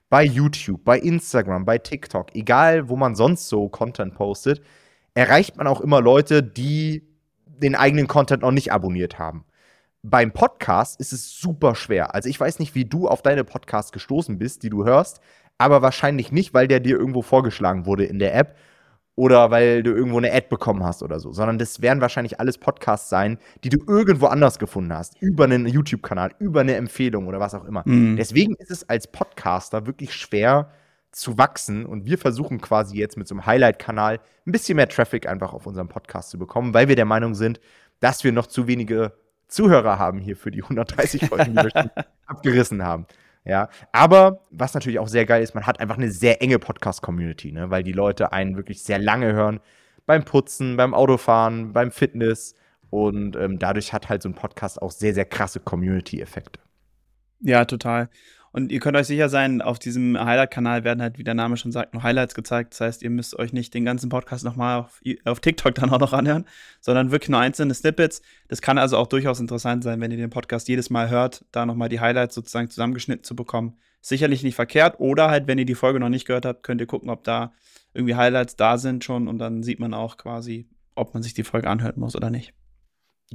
Bei 0.09 0.23
YouTube, 0.23 0.83
bei 0.83 0.99
Instagram, 0.99 1.65
bei 1.65 1.77
TikTok, 1.79 2.35
egal 2.35 2.89
wo 2.89 2.95
man 2.95 3.15
sonst 3.15 3.49
so 3.49 3.67
Content 3.69 4.13
postet, 4.13 4.61
erreicht 5.15 5.57
man 5.57 5.65
auch 5.65 5.81
immer 5.81 6.01
Leute, 6.01 6.43
die 6.43 7.07
den 7.45 7.75
eigenen 7.75 8.07
Content 8.07 8.41
noch 8.41 8.51
nicht 8.51 8.71
abonniert 8.71 9.17
haben. 9.17 9.45
Beim 10.03 10.33
Podcast 10.33 10.99
ist 10.99 11.13
es 11.13 11.39
super 11.39 11.75
schwer. 11.75 12.13
Also 12.13 12.29
ich 12.29 12.39
weiß 12.39 12.59
nicht, 12.59 12.75
wie 12.75 12.85
du 12.85 13.07
auf 13.07 13.21
deine 13.21 13.43
Podcasts 13.43 13.91
gestoßen 13.91 14.37
bist, 14.37 14.63
die 14.63 14.69
du 14.69 14.85
hörst, 14.85 15.21
aber 15.57 15.81
wahrscheinlich 15.81 16.31
nicht, 16.31 16.53
weil 16.53 16.67
der 16.67 16.79
dir 16.79 16.97
irgendwo 16.97 17.21
vorgeschlagen 17.21 17.85
wurde 17.85 18.05
in 18.05 18.19
der 18.19 18.35
App 18.35 18.55
oder 19.15 19.51
weil 19.51 19.83
du 19.83 19.91
irgendwo 19.91 20.17
eine 20.17 20.31
Ad 20.31 20.47
bekommen 20.49 20.83
hast 20.83 21.03
oder 21.03 21.19
so, 21.19 21.31
sondern 21.31 21.59
das 21.59 21.81
werden 21.81 22.01
wahrscheinlich 22.01 22.39
alles 22.39 22.57
Podcasts 22.57 23.09
sein, 23.09 23.37
die 23.63 23.69
du 23.69 23.77
irgendwo 23.87 24.27
anders 24.27 24.59
gefunden 24.59 24.93
hast, 24.93 25.21
über 25.21 25.43
einen 25.43 25.67
YouTube-Kanal, 25.67 26.31
über 26.39 26.61
eine 26.61 26.75
Empfehlung 26.75 27.27
oder 27.27 27.39
was 27.39 27.53
auch 27.53 27.65
immer. 27.65 27.83
Mhm. 27.85 28.17
Deswegen 28.17 28.55
ist 28.55 28.71
es 28.71 28.89
als 28.89 29.07
Podcaster 29.07 29.85
wirklich 29.85 30.13
schwer, 30.13 30.71
zu 31.13 31.37
wachsen. 31.37 31.85
Und 31.85 32.05
wir 32.05 32.17
versuchen 32.17 32.59
quasi 32.59 32.97
jetzt 32.97 33.17
mit 33.17 33.27
so 33.27 33.35
einem 33.35 33.45
Highlight-Kanal 33.45 34.19
ein 34.45 34.51
bisschen 34.51 34.75
mehr 34.75 34.89
Traffic 34.89 35.27
einfach 35.27 35.53
auf 35.53 35.65
unserem 35.65 35.87
Podcast 35.87 36.29
zu 36.31 36.37
bekommen, 36.37 36.73
weil 36.73 36.89
wir 36.89 36.95
der 36.95 37.05
Meinung 37.05 37.35
sind, 37.35 37.59
dass 37.99 38.23
wir 38.23 38.31
noch 38.31 38.47
zu 38.47 38.67
wenige 38.67 39.13
Zuhörer 39.47 39.99
haben 39.99 40.19
hier 40.19 40.35
für 40.35 40.51
die 40.51 40.63
130 40.63 41.27
Folgen, 41.27 41.55
die 41.55 41.63
wir 41.63 41.69
schon 41.69 41.91
abgerissen 42.25 42.83
haben. 42.83 43.05
Ja, 43.45 43.69
aber 43.91 44.39
was 44.51 44.73
natürlich 44.73 44.99
auch 44.99 45.07
sehr 45.09 45.25
geil 45.25 45.43
ist, 45.43 45.53
man 45.53 45.67
hat 45.67 45.79
einfach 45.81 45.97
eine 45.97 46.09
sehr 46.09 46.41
enge 46.41 46.59
Podcast-Community, 46.59 47.51
ne? 47.51 47.69
weil 47.69 47.83
die 47.83 47.91
Leute 47.91 48.31
einen 48.31 48.55
wirklich 48.55 48.83
sehr 48.83 48.99
lange 48.99 49.33
hören 49.33 49.59
beim 50.05 50.23
Putzen, 50.23 50.77
beim 50.77 50.93
Autofahren, 50.93 51.73
beim 51.73 51.91
Fitness 51.91 52.55
und 52.89 53.35
ähm, 53.35 53.59
dadurch 53.59 53.91
hat 53.91 54.07
halt 54.07 54.21
so 54.21 54.29
ein 54.29 54.35
Podcast 54.35 54.81
auch 54.81 54.91
sehr, 54.91 55.13
sehr 55.13 55.25
krasse 55.25 55.59
Community-Effekte. 55.59 56.59
Ja, 57.41 57.65
total. 57.65 58.09
Und 58.53 58.71
ihr 58.71 58.79
könnt 58.79 58.95
euch 58.95 59.07
sicher 59.07 59.29
sein, 59.29 59.63
auf 59.63 59.79
diesem 59.79 60.15
Highlight-Kanal 60.17 60.83
werden 60.83 61.01
halt, 61.01 61.17
wie 61.17 61.23
der 61.23 61.33
Name 61.33 61.57
schon 61.57 61.71
sagt, 61.71 61.95
nur 61.95 62.03
Highlights 62.03 62.35
gezeigt. 62.35 62.73
Das 62.73 62.81
heißt, 62.81 63.01
ihr 63.01 63.09
müsst 63.09 63.37
euch 63.39 63.51
nicht 63.51 63.73
den 63.73 63.83
ganzen 63.83 64.09
Podcast 64.09 64.45
nochmal 64.45 64.81
auf, 64.81 65.01
auf 65.25 65.39
TikTok 65.39 65.73
dann 65.73 65.89
auch 65.89 65.99
noch 65.99 66.13
anhören, 66.13 66.45
sondern 66.79 67.09
wirklich 67.09 67.29
nur 67.29 67.39
einzelne 67.39 67.73
Snippets. 67.73 68.21
Das 68.49 68.61
kann 68.61 68.77
also 68.77 68.97
auch 68.97 69.07
durchaus 69.07 69.39
interessant 69.39 69.83
sein, 69.83 69.99
wenn 70.01 70.11
ihr 70.11 70.17
den 70.17 70.29
Podcast 70.29 70.67
jedes 70.67 70.91
Mal 70.91 71.09
hört, 71.09 71.43
da 71.51 71.65
nochmal 71.65 71.89
die 71.89 71.99
Highlights 71.99 72.35
sozusagen 72.35 72.69
zusammengeschnitten 72.69 73.23
zu 73.23 73.35
bekommen. 73.35 73.75
Sicherlich 74.01 74.43
nicht 74.43 74.55
verkehrt. 74.55 74.99
Oder 74.99 75.31
halt, 75.31 75.47
wenn 75.47 75.57
ihr 75.57 75.65
die 75.65 75.73
Folge 75.73 75.99
noch 75.99 76.09
nicht 76.09 76.27
gehört 76.27 76.45
habt, 76.45 76.61
könnt 76.61 76.79
ihr 76.79 76.87
gucken, 76.87 77.09
ob 77.09 77.23
da 77.23 77.53
irgendwie 77.95 78.15
Highlights 78.15 78.55
da 78.55 78.77
sind 78.77 79.03
schon 79.03 79.27
und 79.27 79.39
dann 79.39 79.63
sieht 79.63 79.79
man 79.79 79.95
auch 79.95 80.15
quasi, 80.17 80.67
ob 80.93 81.15
man 81.15 81.23
sich 81.23 81.33
die 81.33 81.43
Folge 81.43 81.71
anhören 81.71 81.99
muss 81.99 82.15
oder 82.15 82.29
nicht. 82.29 82.53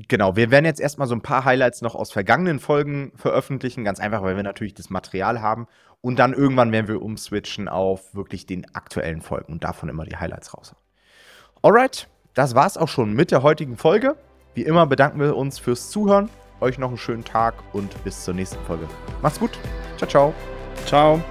Genau, 0.06 0.36
wir 0.36 0.50
werden 0.50 0.64
jetzt 0.64 0.80
erstmal 0.80 1.08
so 1.08 1.14
ein 1.14 1.22
paar 1.22 1.44
Highlights 1.44 1.82
noch 1.82 1.94
aus 1.94 2.12
vergangenen 2.12 2.60
Folgen 2.60 3.12
veröffentlichen, 3.16 3.84
ganz 3.84 3.98
einfach, 3.98 4.22
weil 4.22 4.36
wir 4.36 4.42
natürlich 4.42 4.74
das 4.74 4.90
Material 4.90 5.40
haben. 5.40 5.66
Und 6.00 6.18
dann 6.18 6.34
irgendwann 6.34 6.70
werden 6.70 6.86
wir 6.86 7.02
umswitchen 7.02 7.68
auf 7.68 8.14
wirklich 8.14 8.46
den 8.46 8.72
aktuellen 8.74 9.20
Folgen 9.20 9.52
und 9.52 9.64
davon 9.64 9.88
immer 9.88 10.04
die 10.04 10.16
Highlights 10.16 10.54
raus. 10.54 10.76
Alright, 11.62 12.06
das 12.34 12.54
war's 12.54 12.76
auch 12.76 12.88
schon 12.88 13.14
mit 13.14 13.32
der 13.32 13.42
heutigen 13.42 13.76
Folge. 13.76 14.14
Wie 14.54 14.62
immer 14.62 14.86
bedanken 14.86 15.18
wir 15.18 15.36
uns 15.36 15.58
fürs 15.58 15.90
Zuhören. 15.90 16.28
Euch 16.60 16.78
noch 16.78 16.88
einen 16.88 16.98
schönen 16.98 17.24
Tag 17.24 17.54
und 17.72 18.02
bis 18.04 18.24
zur 18.24 18.34
nächsten 18.34 18.62
Folge. 18.64 18.86
Macht's 19.22 19.40
gut. 19.40 19.50
Ciao, 19.96 20.08
ciao. 20.08 20.34
Ciao. 20.86 21.22